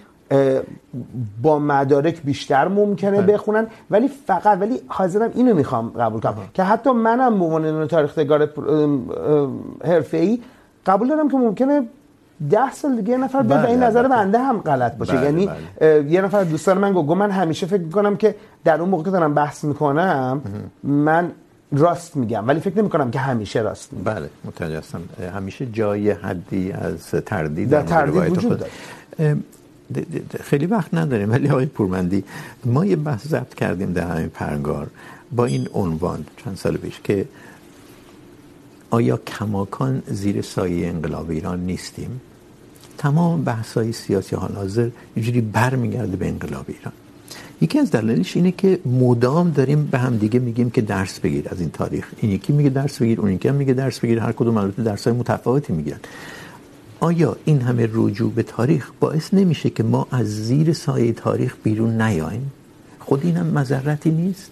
[1.41, 3.33] با مدارک بیشتر ممکنه بله.
[3.33, 6.49] بخونن ولی فقط ولی حاضرم اینو میخوام قبول کنم آه.
[6.53, 8.49] که حتی منم به عنوان تاریخ نگار
[9.85, 10.39] حرفه‌ای
[10.85, 11.87] قبول دارم که ممکنه
[12.49, 15.23] ده سال دیگه یه نفر بیاد این نظر بنده هم غلط باشه.
[15.23, 15.49] یعنی.
[16.09, 19.33] یه نفر دوستان من گفت من همیشه فکر میکنم که در اون موقع که دارم
[19.33, 20.41] بحث میکنم
[20.83, 21.31] من
[21.71, 22.47] راست میگم.
[22.47, 24.13] ولی فکر نمی کنم که همیشه راست میگم.
[24.13, 25.01] بله متوجه هستم.
[25.35, 28.71] همیشه جای حدی از تردید در تردید وجود داره.
[30.43, 32.23] خیلی وقت نداریم ولی آقای پورمندی
[32.65, 34.87] ما یه بحث ضبط کردیم در همین پرگار
[35.31, 37.25] با این عنوان چند سال پیش که
[38.89, 42.21] آیا کماکان زیر سایه انقلاب ایران نیستیم؟
[42.97, 46.93] تمام بحث های سیاسی حال حاضر اینجوری برمیگرده به انقلاب ایران.
[47.61, 51.59] یکی از دلایلش اینه که مدام داریم به هم دیگه میگیم که درس بگیر از
[51.59, 52.07] این تاریخ.
[52.21, 55.15] این یکی میگه درس بگیر اون یکی هم میگه درس بگیر هر کدوم البته درس‌های
[55.15, 55.99] متفاوتی میگیرن.
[56.99, 62.01] آیا این همه رجوع به تاریخ باعث نمیشه که ما از زیر سایه تاریخ بیرون
[62.01, 62.51] نیاییم؟
[62.99, 64.51] خود این هم مذرتی نیست؟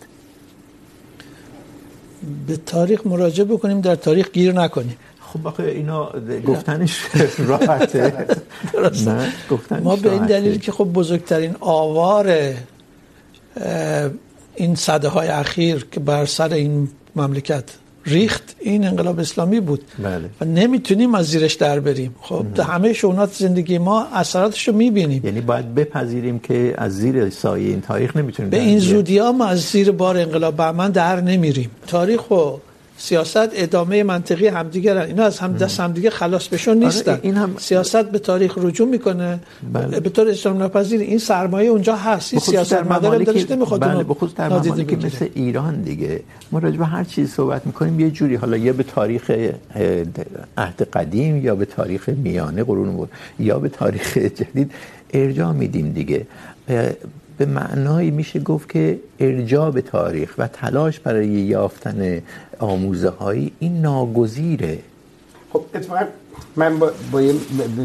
[2.48, 4.96] به تاریخ مراجعه بکنیم، در تاریخ گیر نکنیم.
[5.36, 6.12] خب آخه اینا
[6.46, 7.00] گفتنش
[7.50, 8.14] راحته.
[9.06, 12.54] نه گفتنش ما به این دلیل که خب بزرگترین آوار
[14.56, 17.64] این صده های اخیر که بر سر این مملکت
[18.06, 19.84] ریخت این انقلاب اسلامی بود.
[20.00, 20.30] بله.
[20.42, 22.16] و نمیتونیم از زیرش در بریم.
[22.22, 25.22] خب در همه شونات زندگی ما اثراتش رو میبینیم.
[25.26, 29.46] یعنی باید بپذیریم که از زیر سایه این تاریخ نمیتونیم به این زودی ها ما
[29.46, 31.72] از زیر بار انقلاب بهمن در نمیریم.
[31.88, 32.58] تاریخ و
[32.98, 37.20] سیاست ادامه منطقی همدیگه اینا از هم دست همدیگه خلاص بشون نیستن.
[37.22, 39.40] این هم سیاست به تاریخ رجوع میکنه.
[39.74, 40.00] بله.
[40.00, 42.34] به طور اجتماع ناپذیر این سرمایه اونجا هست.
[42.34, 46.60] این سیاست مدار دلش نمیخواد بله به خصوص در ممالکی که مثل ایران دیگه ما
[46.60, 49.32] راجع به هر چیز صحبت میکنیم یه جوری حالا یا به تاریخ
[50.58, 53.08] عهد قدیم یا به تاریخ میانه قرون
[53.40, 54.72] یا به تاریخ جدید
[55.14, 56.28] ارجاع میدیم دیگه.
[57.38, 62.22] به معنای میشه گفت که ارجاع به تاریخ و تلاش برای یافتن
[62.60, 64.80] آموزه هایی این ناگزیره.
[65.54, 66.06] خب اتفاقا
[66.56, 67.34] من با, با یه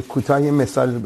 [0.09, 1.01] کوتاه مثال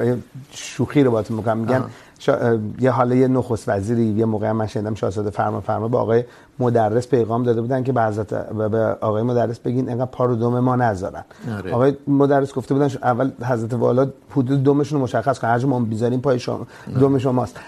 [0.50, 1.84] شوخی رو باهاتون میگم میگن
[2.24, 2.58] شا...
[2.80, 6.24] یه حاله یه نخست وزیری یه موقع من شنیدم شاهزاده فرما فرما به آقای
[6.58, 10.76] مدرس پیغام داده بودن که به حضرت به آقای مدرس بگین انقدر پارو دوم ما
[10.76, 11.24] نذارن.
[11.58, 11.72] آره.
[11.72, 15.50] آقای مدرس گفته بودن اول حضرت والا حدود دومشون رو مشخص کنن.
[15.50, 16.66] هر ما میذاریم پای شما
[17.00, 17.60] دوم شماست.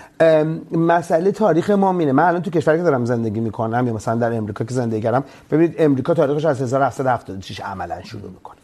[0.73, 4.37] مسئله تاریخ ما مینه من الان تو کشوری که دارم زندگی میکنم یا مثلا در
[4.37, 8.57] امریکا که زندگی کردم ببینید امریکا تاریخش از 1776 عملا شروع میکنه.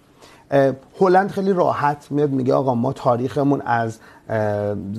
[1.00, 3.98] هلند خیلی راحت میاد میگه آقا ما تاریخمون از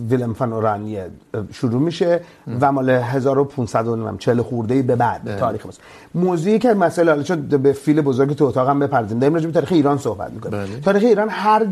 [0.09, 1.09] ویلم فان اورانیه
[1.53, 2.21] شروع میشه
[2.61, 5.81] و مال 1540 خورده ای به بعد تاریخ ماست.
[6.15, 9.71] موضوعی که مسئله حالا چون به فیل بزرگ تو اتاقم بپردازیم داریم راجع به تاریخ
[9.71, 10.79] ایران صحبت میکنیم.
[10.85, 11.65] تاریخ ایران هر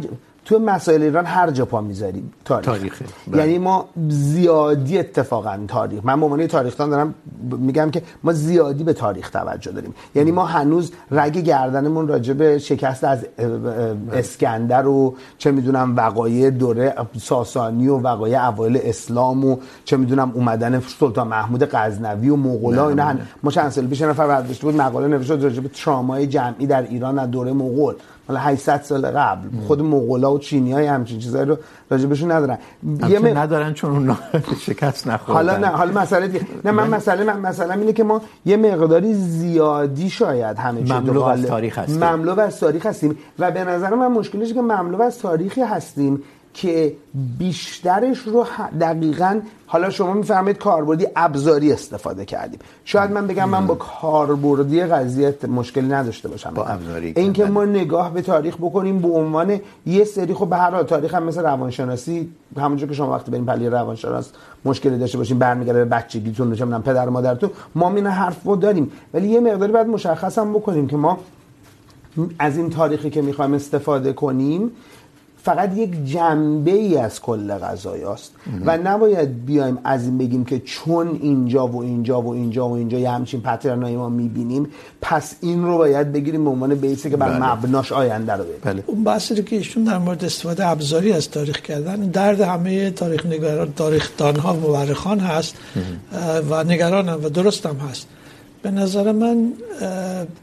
[0.45, 3.01] تو مسائل ایران هر جا پا میذاریم تاریخ, تاریخ.
[3.34, 6.05] یعنی ما زیادی اتفاقا تاریخ.
[6.05, 9.93] من به عنوان تاریخدان دارم میگم که ما زیادی به تاریخ توجه داریم.
[10.16, 13.26] یعنی ما هنوز رگ گردنمون راجع به شکست از
[14.14, 16.93] اسکندر و چه میدونم وقایع دوره
[17.52, 23.14] ساسانی و وقایع اوایل اسلام و چه میدونم اومدن سلطان محمود غزنوی و مغولا اینا
[23.43, 27.20] ما چند سال پیش نفر برداشته بود مقاله نوشته راجع به ترامای جمعی در ایران
[27.20, 27.95] از دوره مغول.
[28.28, 29.47] حالا 800 سال قبل.
[29.68, 31.58] خود مغولا و چینیای همچین چیزایی رو
[31.89, 32.58] راجبشون ندارن.
[33.10, 33.38] یه م...
[33.38, 34.18] ندارن چون اون
[34.68, 35.34] شکست نخوردن.
[35.34, 36.45] حالا نه حالا مسئله دیگه.
[36.66, 41.24] نه من مسئله من مثلا اینه که ما یه مقداری زیادی شاید همه چیز مملو
[41.24, 42.04] از تاریخ هستیم.
[42.04, 43.18] مملو از تاریخ هستیم.
[43.39, 46.24] و به نظر من مشکلش که مملو از تاریخی هستیم.
[46.54, 46.93] که
[47.39, 48.45] بیشترش رو
[48.82, 52.60] دقیقا حالا شما میفهمید کاربردی ابزاری استفاده کردیم.
[52.86, 56.54] شاید من بگم من با کاربردی قضیه مشکلی نداشته باشم.
[56.54, 60.72] با ابزاری اینکه ما نگاه به تاریخ بکنیم به عنوان یه سری خب به هر
[60.72, 64.32] حال تاریخ هم مثل روانشناسی همونجور که شما وقتی بریم پلی روانشناس
[64.66, 68.91] مشکلی داشته باشیم برمیگرده به بچگیتون چه میدونم پدر مادرتون ما این حرف رو داریم.
[69.14, 71.18] ولی یه مقداری بعد مشخص هم بکنیم که ما
[72.39, 74.72] از این تاریخی که میخوایم استفاده کنیم
[75.44, 78.32] فقط یک جنبه ای از کل قضایی است
[78.66, 83.00] و نباید بیایم از این بگیم که چون اینجا و اینجا و اینجا و اینجا
[83.00, 84.68] یه همچین پترنایی ما میبینیم
[85.02, 88.62] پس این رو باید بگیریم به عنوان بیسی که بر مبناش آینده رو ببینیم.
[88.64, 88.84] بله.
[88.88, 93.26] اون بحثی رو که ایشون در مورد استفاده ابزاری از تاریخ کردن درد همه تاریخ
[93.26, 95.56] نگاران تاریخدان ها و مورخان هست
[96.50, 98.08] و نگران هم و درست هم هست.
[98.62, 99.54] به نظر من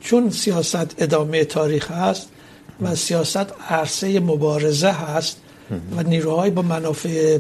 [0.01, 2.29] چون سیاست ادامه تاریخ هست
[2.83, 5.37] و سیاست عرصه مبارزه هست
[5.97, 7.39] و نیروهای با منافع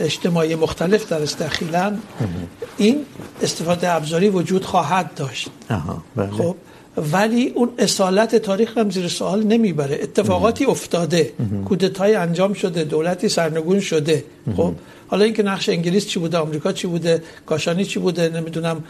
[0.00, 1.96] اجتماعی مختلف در استخیلا
[2.76, 3.04] این
[3.42, 5.48] استفاده ابزاری وجود خواهد داشت.
[6.38, 6.56] خب
[7.12, 9.98] ولی اون اصالت تاریخ هم زیر سوال نمیبره.
[10.02, 11.32] اتفاقاتی افتاده.
[11.64, 14.24] کودتای انجام شده دولتی سرنگون شده.
[14.56, 14.74] خب
[15.08, 18.84] حالا اینکه نقش انگلیس چی بوده آمریکا چی بوده کاشانی چی بوده نمیدونم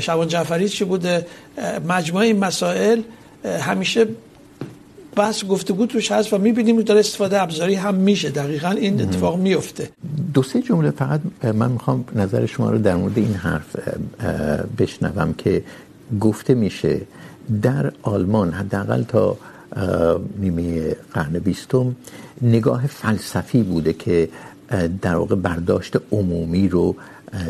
[0.00, 1.26] شبان جعفری چی بوده
[1.88, 3.00] مجموعه این مسائل
[3.60, 4.06] همیشه
[5.14, 8.30] بحث گفتگو توش هست و میبینیم داره استفاده ابزاری هم میشه.
[8.30, 9.90] دقیقا این اتفاق میفته
[10.34, 11.20] دو سه جمله فقط
[11.54, 13.76] من میخوام نظر شما رو در مورد این حرف
[14.78, 15.62] بشنوم که
[16.20, 17.00] گفته میشه
[17.62, 19.36] در آلمان حداقل تا
[20.38, 21.96] نیمه قرن بیستم
[22.42, 24.28] نگاه فلسفی بوده که
[25.02, 26.96] در واقع برداشت عمومی رو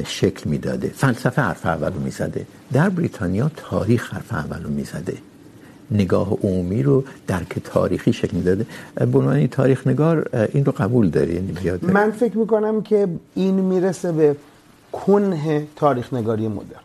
[0.07, 0.89] شکل میداده.
[0.89, 2.47] فلسفه حرف اول رو میزده.
[2.73, 5.17] در بریتانیا تاریخ حرف اول رو میزده.
[5.91, 8.67] نگاه عمومی رو درک تاریخی شکل میداده.
[8.95, 13.55] به عنوان تاریخ نگار این رو قبول داری یعنی بیاد من فکر میکنم که این
[13.55, 14.37] میرسه به
[14.93, 16.81] کنه تاریخ نگاری مدرن.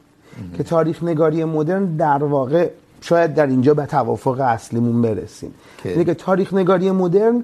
[0.57, 2.69] که تاریخ نگاری مدرن در واقع
[3.01, 5.53] شاید در اینجا به توافق اصلیمون برسیم.
[5.85, 7.43] یعنی که تاریخ نگاری مدرن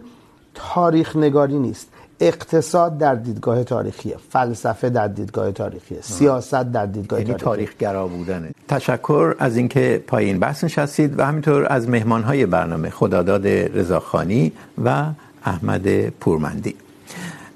[0.56, 1.88] تاریخ نگاری نیست.
[2.20, 8.52] اقتصاد در دیدگاه تاریخیه فلسفه در دیدگاه تاریخیه سیاست در دیدگاه یعنی تاریخ گرا بودنه.
[8.68, 14.52] تشکر از اینکه پایین بحث نشستید و همینطور از مهمانهای برنامه خداداد رضاخانی
[14.86, 15.06] و
[15.46, 16.76] احمد پورمندی.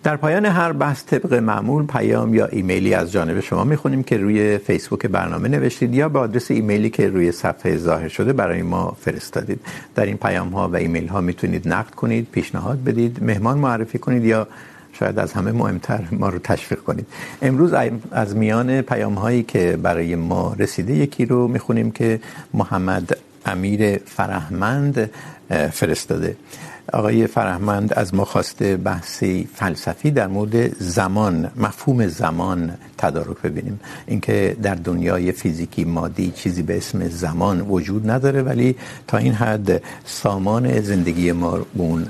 [0.04, 4.58] در پایان هر بحث، طبق معمول پیام یا ایمیلی از جانب شما میخونیم که روی
[4.58, 9.60] فیسبوک برنامه نوشتید یا به آدرس ایمیلی که روی صفحه ظاهر شده برای ما فرستادید.
[9.96, 14.26] در این پیام ها و ایمیل ها میتونید نقد کنید، پیشنهاد بدید، مهمان معرفی کنید
[14.26, 14.48] یا
[14.94, 17.08] شاید از همه مهمتر ما رو تشویق کنید.
[17.42, 17.74] امروز
[18.12, 22.20] از میان پیام هایی که برای ما رسیده، یکی رو میخونیم که
[22.54, 25.10] محمد امیر فرهمند
[25.72, 26.36] فرستاده.
[26.94, 33.80] آقای فرهمند از ما خواسته بحثی فلسفی در مورد زمان، مفهوم زمان تدارک ببینیم.
[34.08, 38.76] اینکه در دنیای فیزیکی، مادی چیزی به اسم زمان وجود نداره، ولی
[39.08, 42.08] تا این حد سامان زندگی ما به اون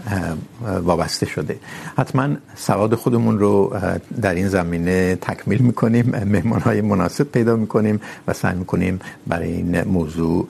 [0.84, 1.60] وابسته شده.
[1.98, 3.80] حتما سواد خودمون رو
[4.22, 10.48] در این زمینه تکمیل میکنیم، مهمانهای مناسب پیدا میکنیم و سعی میکنیم برای این موضوع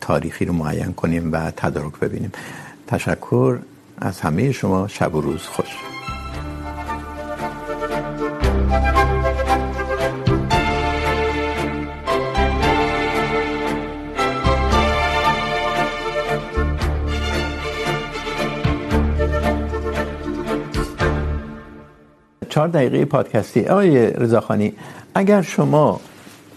[0.00, 2.32] تاریخی رو معین کنیم و تدارک ببینیم.
[2.88, 3.58] تشکر
[3.98, 4.88] از همه شما.
[4.88, 5.66] شب و روز خوش.
[22.48, 23.66] چهار دقیقه پادکستی.
[23.66, 24.72] آقای رضاخانی،
[25.14, 26.00] اگر شما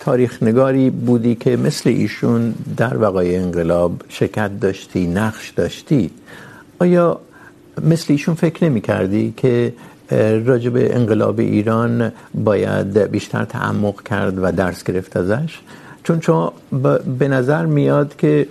[0.03, 6.11] تاریخ نگاری بودی که مثل ایشون در وقایع انقلاب شرکت داشتی، نقش داشتی.
[6.79, 7.19] آیا
[7.83, 9.73] مثل ایشون فکر نمی کردی که
[10.45, 15.59] راجب انقلاب ایران باید بیشتر تعمق کرد و درس گرفت ازش؟
[16.03, 16.51] چون چون
[17.19, 18.47] به نظر میاد که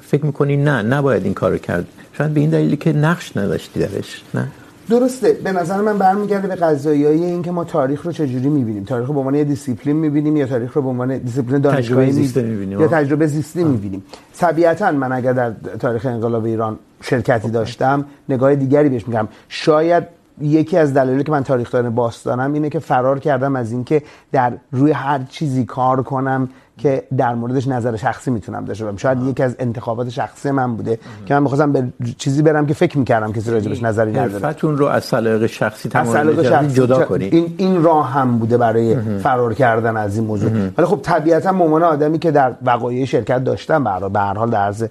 [0.00, 1.86] فکر میکنی نه، نباید این کارو کرد.
[2.18, 4.48] شاید به این دلیلی که نقش نداشتی درش، نه؟
[4.90, 5.32] درسته.
[5.32, 8.84] به نظر من برمیگرده به قضایای این که ما تاریخ رو چجوری میبینیم.
[8.84, 12.88] تاریخ رو به عنوان دیسیپلین میبینیم یا تاریخ رو به عنوان دیسیپلین دانشگاهی میبینیم؟ یا
[12.88, 14.04] تجربه زیستی میبینیم.
[14.38, 19.28] طبیعتا من اگر در تاریخ انقلاب ایران شرکتی داشتم نگاه دیگری بهش میگم.
[19.48, 20.04] شاید
[20.40, 24.52] یکی از دلایلی که من تاریخ دان باستانم اینه که فرار کردم از اینکه در
[24.72, 26.48] روی هر چیزی کار کنم
[26.80, 28.96] که در موردش نظر شخصی میتونم داشته باشم.
[28.96, 31.84] شاید یکی از انتخابات شخصی من بوده که من می‌خواستم به
[32.18, 34.44] چیزی برم که فکر می‌کردم کسی راجبش نظری نداره.
[34.44, 36.32] حرفتون رو از سلیقه شخصی تمام
[36.68, 40.50] جدا کنید این این راه هم بوده برای فرار کردن از این موضوع.
[40.50, 44.58] ولی خب طبیعتا به عنوان آدمی که در وقایع شرکت داشتم به هر حال در
[44.58, 44.84] عرض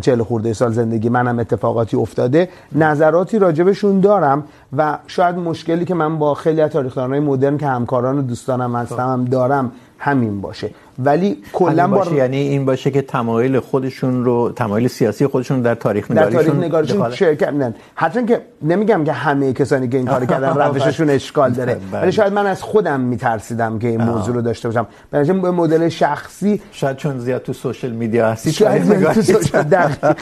[0.00, 4.44] 40 خورده سال زندگی منم اتفاقاتی افتاده نظراتی راجبشون دارم
[4.76, 9.12] و شاید مشکلی که من با خیلی از تاریخ‌دانای مدرن که همکاران و دوستانم هستم
[9.12, 10.70] هم دارم همین باشه.
[10.98, 16.10] ولی کلا باشه یعنی این باشه که تمایل خودشون رو تمایل سیاسی خودشون در تاریخ
[16.10, 17.74] نگاریشون در تاریخ نگاریشون شرکت نه.
[17.94, 21.76] حتی که نمیگم که همه کسانی که این کارو کردن روششون اشکال داره.
[21.92, 24.86] ولی شاید من از خودم میترسیدم که این موضوع رو داشته باشم.
[25.10, 30.14] به به مدل شخصی شاید چون زیاد تو سوشال میدیا هستی شاید تو سوشال دقیقاً.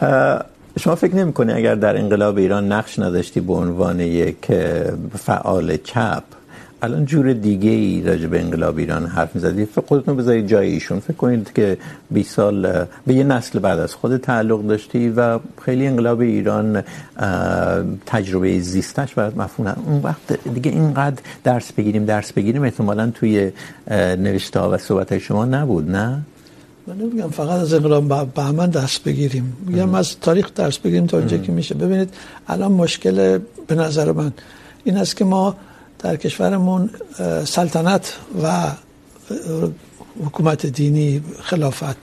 [0.80, 4.46] شما فکر نمی‌کنی اگر در انقلاب ایران نقش نداشتی به عنوان یک
[5.18, 6.22] فعال چپ
[6.82, 11.00] الان جور دیگه ای راجع به انقلاب ایران حرف میزدید فکر خودتون بذارید جای ایشون.
[11.00, 11.78] فکر کنید که
[12.10, 16.82] 20 سال به یه نسل بعد از خود تعلق داشتی و خیلی انقلاب ایران
[18.06, 23.52] تجربه زیستش برات مفهوم اون وقت دیگه اینقدر درس بگیریم درس بگیریم احتمالاً توی
[23.90, 26.20] نوشته ها و صحبت شما نبود نه؟
[26.86, 29.56] من نمیگم فقط از انقلاب بهمن درس بگیریم.
[29.66, 31.74] میگم از تاریخ درس بگیریم تا اونجا که میشه.
[31.74, 32.14] ببینید
[32.48, 34.32] الان مشکل به نظر من
[34.84, 35.56] این است که ما
[36.02, 36.90] در کشورمون
[37.44, 38.72] سلطنت و
[40.24, 41.96] حکومت دینی خلافت.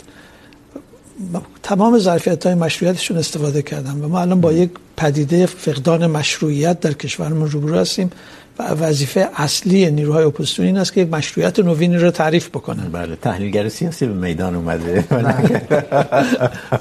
[1.63, 6.93] تمام ظرفیت های مشروعیتشون استفاده کردن و ما الان با یک پدیده فقدان مشروعیت در
[6.93, 8.11] کشورمون روبرو هستیم.
[8.59, 12.89] وظیفه اصلی نیروهای اپوزیسیون این است که یک مشروعیت نوینی رو تعریف بکنن.
[12.91, 15.03] بله تحلیلگر سیاسی به میدان اومده.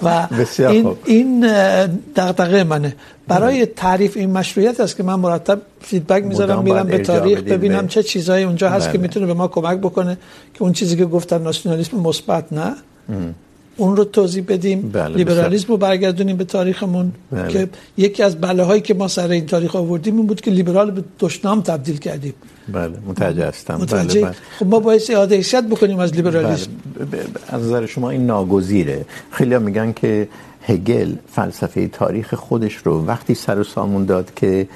[0.02, 0.28] و
[0.70, 1.40] این این
[2.16, 2.96] دغدغه منه.
[3.28, 8.02] برای تعریف این مشروعیت است که من مرتب فیدبک میذارم میرم به تاریخ ببینم چه
[8.02, 10.18] چیزایی اونجا هست که میتونه به ما کمک بکنه
[10.54, 12.74] که اون چیزی که گفتن ناسیونالیسم مثبت نه.
[13.76, 17.48] اون رو توضیح بدیم بله لیبرالیسم رو برگردونیم به تاریخمون بله.
[17.48, 20.90] که یکی از بله هایی که ما سر این تاریخ آوردیم این بود که لیبرال
[20.90, 22.34] به دشنام تبدیل کردیم
[22.68, 24.36] بله متوجه هستم متوجه بله بله.
[24.58, 26.70] خب ما باید اعاده حیثیت بکنیم از لیبرالیسم
[27.12, 27.24] بله.
[27.48, 30.28] از نظر شما این ناگزیره خیلی میگن که
[30.62, 34.68] هگل فلسفه تاریخ خودش رو وقتی سر و سامون داد که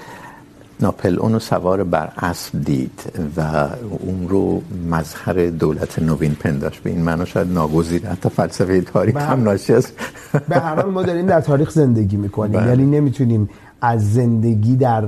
[0.83, 3.69] ناپل اونو سوار بر اسب دید و
[4.01, 6.81] اون رو مظهر دولت نوین پنداش.
[6.81, 9.93] به این معنی شاید ناگزیر حتی فلسفه تاریخ هم ناشی است
[10.49, 12.55] به هر حال ما داریم در تاریخ زندگی میکنیم.
[12.55, 13.51] یعنی نمیتونیم
[13.81, 15.05] از زندگی در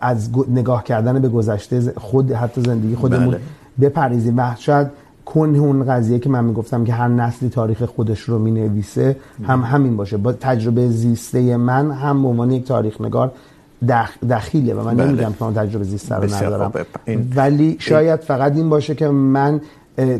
[0.00, 3.36] از نگاه کردن به گذشته خود حتی زندگی خودمون
[3.80, 4.86] بپریزیم و شاید
[5.24, 9.16] کن اون قضیه که من میگفتم که هر نسلی تاریخ خودش رو مینویسه
[9.46, 10.16] هم همین باشه.
[10.16, 13.32] با تجربه زیسته من هم به عنوان یک تاریخ نگار
[14.30, 15.06] دخیله و من بله.
[15.06, 16.72] نمیگم که من تجربه زیسته رو ندارم
[17.04, 17.32] این...
[17.36, 19.60] ولی شاید فقط این باشه که من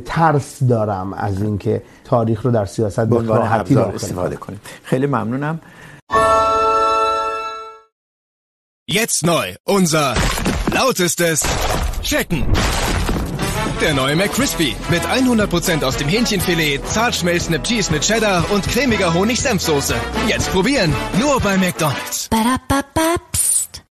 [0.05, 5.61] ترس دارم از اینکه تاریخ رو در سیاست به راحتی استفاده کنیم خیلی ممنونم
[8.91, 10.15] Jetzt neu, unser
[10.75, 11.41] lautestes
[12.03, 12.43] Checken.
[13.81, 19.15] Der neue McCrispy mit 100% aus dem Hähnchenfilet, zart schmelzendem Cheese mit Cheddar und cremiger
[19.15, 19.95] Honig-Senfsoße.
[20.29, 22.29] Jetzt probieren, nur bei McDonald's.
[22.31, 23.42] -ba